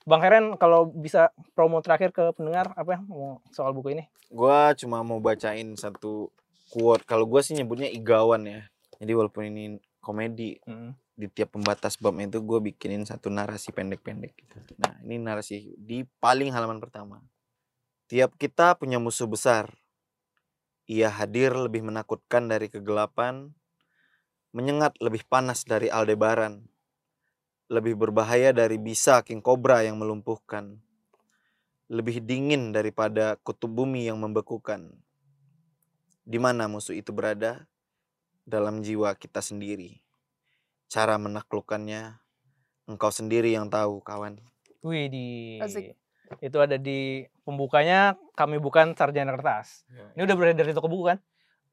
Bang 0.05 0.21
Heren 0.21 0.61
kalau 0.61 0.93
bisa 0.93 1.33
promo 1.57 1.81
terakhir 1.81 2.13
ke 2.13 2.37
pendengar 2.37 2.77
apa 2.77 2.99
ya 2.99 3.01
mau 3.09 3.41
soal 3.49 3.73
buku 3.73 3.97
ini? 3.97 4.05
Gua 4.29 4.77
cuma 4.77 5.01
mau 5.01 5.17
bacain 5.17 5.73
satu 5.81 6.29
quote. 6.69 7.09
Kalau 7.09 7.25
gua 7.25 7.41
sih 7.41 7.57
nyebutnya 7.57 7.89
igawan 7.89 8.45
ya. 8.45 8.69
Jadi 9.01 9.13
walaupun 9.17 9.49
ini 9.49 9.81
komedi, 10.05 10.61
Mm. 10.69 10.93
di 11.17 11.27
tiap 11.33 11.57
pembatas 11.57 11.97
bab 11.97 12.19
itu 12.19 12.43
gue 12.43 12.59
bikinin 12.59 13.07
satu 13.07 13.31
narasi 13.31 13.71
pendek-pendek 13.71 14.35
gitu. 14.35 14.59
Nah 14.83 14.99
ini 15.07 15.17
narasi 15.23 15.73
di 15.79 16.03
paling 16.19 16.51
halaman 16.51 16.83
pertama. 16.83 17.23
Tiap 18.11 18.35
kita 18.37 18.75
punya 18.75 18.99
musuh 18.99 19.31
besar. 19.31 19.71
Ia 20.91 21.09
hadir 21.09 21.55
lebih 21.55 21.87
menakutkan 21.87 22.51
dari 22.51 22.69
kegelapan, 22.69 23.55
menyengat 24.53 24.99
lebih 25.01 25.25
panas 25.25 25.65
dari 25.65 25.89
Aldebaran, 25.89 26.67
lebih 27.69 27.97
berbahaya 27.97 28.53
dari 28.53 28.77
bisa 28.77 29.25
King 29.25 29.41
Cobra 29.41 29.81
yang 29.81 29.97
melumpuhkan, 29.97 30.77
lebih 31.89 32.21
dingin 32.21 32.73
daripada 32.73 33.41
kutub 33.41 33.73
bumi 33.73 34.09
yang 34.09 34.21
membekukan. 34.21 34.93
Di 36.25 36.41
mana 36.41 36.69
musuh 36.69 36.97
itu 36.97 37.13
berada? 37.13 37.69
Dalam 38.45 38.85
jiwa 38.85 39.17
kita 39.17 39.41
sendiri. 39.41 40.05
Cara 40.93 41.17
menaklukkannya, 41.17 42.21
engkau 42.85 43.09
sendiri 43.09 43.57
yang 43.57 43.73
tahu, 43.73 44.05
kawan. 44.05 44.37
Wih 44.85 45.09
di 45.09 45.27
Asik. 45.65 45.97
itu 46.45 46.59
ada 46.61 46.77
di 46.77 47.25
pembukanya 47.49 48.21
kami 48.37 48.61
bukan 48.61 48.93
sarjana 48.93 49.33
kertas. 49.33 49.89
Ini 50.13 50.29
udah 50.29 50.37
beredar 50.37 50.69
di 50.69 50.77
toko 50.77 50.93
buku 50.93 51.17
kan? 51.17 51.19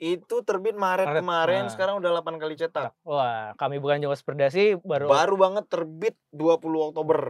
Itu 0.02 0.42
terbit 0.42 0.74
Maret, 0.74 1.06
Maret, 1.06 1.22
kemarin, 1.22 1.64
nah. 1.70 1.72
sekarang 1.72 2.02
udah 2.02 2.10
8 2.26 2.42
kali 2.42 2.58
cetak. 2.58 2.90
Wah, 3.06 3.54
kami 3.54 3.78
bukan 3.78 4.02
Jawa 4.02 4.18
Perdasi 4.18 4.82
baru. 4.82 5.06
Baru 5.06 5.38
banget 5.38 5.70
terbit 5.70 6.18
20 6.34 6.90
Oktober. 6.90 7.22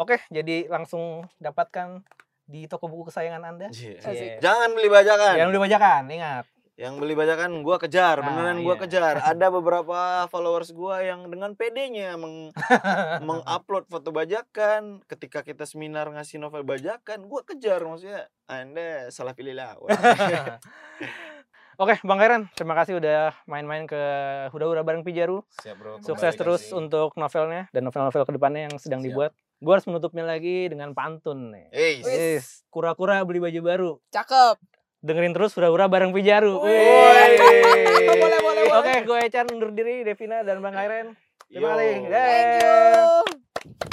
Oke, 0.00 0.24
jadi 0.32 0.64
langsung 0.72 1.28
dapatkan 1.36 2.00
di 2.48 2.64
toko 2.64 2.88
buku 2.88 3.12
kesayangan 3.12 3.44
Anda. 3.44 3.68
Asik. 3.68 4.00
Iya. 4.00 4.40
Jangan 4.40 4.72
beli 4.72 4.88
bajakan. 4.88 5.36
Jangan 5.36 5.52
lupa 5.52 5.64
bacakan, 5.68 6.02
ingat. 6.08 6.44
Yang 6.74 6.94
beli 6.98 7.14
bajakan 7.14 7.50
gua 7.62 7.76
kejar, 7.78 8.18
Ah, 8.18 8.24
beneran 8.24 8.58
gua 8.66 8.74
iya. 8.74 8.82
kejar. 8.82 9.14
Ada 9.30 9.46
beberapa 9.52 10.26
followers 10.26 10.74
gua 10.74 11.06
yang 11.06 11.28
dengan 11.28 11.54
pedenya 11.54 12.18
meng 12.18 12.50
mengupload 13.28 13.86
foto 13.86 14.10
bajakan 14.10 15.04
ketika 15.06 15.46
kita 15.46 15.68
seminar 15.70 16.08
ngasih 16.08 16.42
novel 16.42 16.66
bajakan, 16.66 17.28
gua 17.30 17.46
kejar 17.46 17.84
maksudnya 17.84 18.26
Anda 18.50 19.12
salah 19.12 19.36
pilih 19.36 19.54
lawan. 19.54 19.92
Oke, 21.74 21.98
Bang 22.06 22.22
Karen, 22.22 22.46
terima 22.54 22.78
kasih 22.78 23.02
udah 23.02 23.34
main-main 23.50 23.82
ke 23.90 23.98
Hura-Hura 24.54 24.86
bareng 24.86 25.02
Pijaru. 25.02 25.42
Siap, 25.58 25.74
Bro. 25.74 25.92
Sukses 26.06 26.38
kembali 26.38 26.38
terus 26.38 26.62
kasih. 26.70 26.78
untuk 26.78 27.10
novelnya 27.18 27.66
dan 27.74 27.82
novel-novel 27.82 28.22
ke 28.22 28.32
depannya 28.38 28.70
yang 28.70 28.76
sedang 28.78 29.02
Siap. 29.02 29.10
dibuat. 29.10 29.30
Gue 29.58 29.72
harus 29.74 29.86
menutupnya 29.90 30.22
lagi 30.22 30.70
dengan 30.70 30.94
pantun 30.94 31.50
nih. 31.50 31.66
Yes, 31.74 32.62
kura-kura 32.70 33.26
beli 33.26 33.42
baju 33.42 33.60
baru. 33.66 33.90
Cakep. 34.14 34.62
Dengerin 35.02 35.34
terus 35.34 35.50
Hura-Hura 35.58 35.90
bareng 35.90 36.14
Pijaru. 36.14 36.62
Wih. 36.62 36.70
Wih. 36.70 38.18
Boleh, 38.22 38.38
boleh, 38.38 38.62
boleh. 38.70 38.78
Oke, 38.78 38.94
gue 39.02 39.18
Ecan 39.26 39.50
undur 39.50 39.74
diri, 39.74 40.06
Devina 40.06 40.46
dan 40.46 40.62
Bang 40.62 40.78
Karen. 40.78 41.18
Terima 41.50 41.74
kasih. 41.74 41.94
Thank 42.06 42.62
you. 42.62 43.90